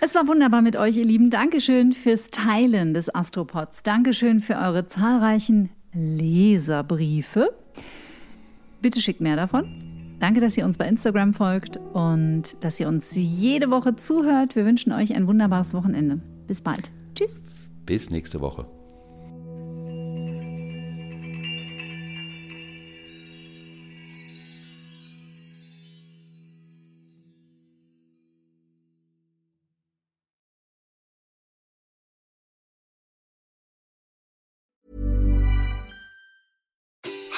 Es 0.00 0.14
war 0.14 0.26
wunderbar 0.26 0.62
mit 0.62 0.76
euch, 0.76 0.96
ihr 0.96 1.04
Lieben. 1.04 1.30
Dankeschön 1.30 1.92
fürs 1.92 2.28
Teilen 2.28 2.92
des 2.94 3.14
Astropods. 3.14 3.82
Dankeschön 3.82 4.40
für 4.40 4.56
eure 4.56 4.86
zahlreichen 4.86 5.70
Leserbriefe. 5.92 7.52
Bitte 8.80 9.00
schickt 9.00 9.20
mehr 9.20 9.36
davon. 9.36 10.16
Danke, 10.18 10.40
dass 10.40 10.56
ihr 10.56 10.64
uns 10.64 10.78
bei 10.78 10.88
Instagram 10.88 11.34
folgt 11.34 11.78
und 11.92 12.56
dass 12.60 12.80
ihr 12.80 12.88
uns 12.88 13.12
jede 13.14 13.70
Woche 13.70 13.96
zuhört. 13.96 14.56
Wir 14.56 14.64
wünschen 14.64 14.92
euch 14.92 15.14
ein 15.14 15.26
wunderbares 15.26 15.74
Wochenende. 15.74 16.20
Bis 16.46 16.62
bald. 16.62 16.90
Tschüss. 17.14 17.40
Bis 17.86 18.10
nächste 18.10 18.40
Woche. 18.40 18.66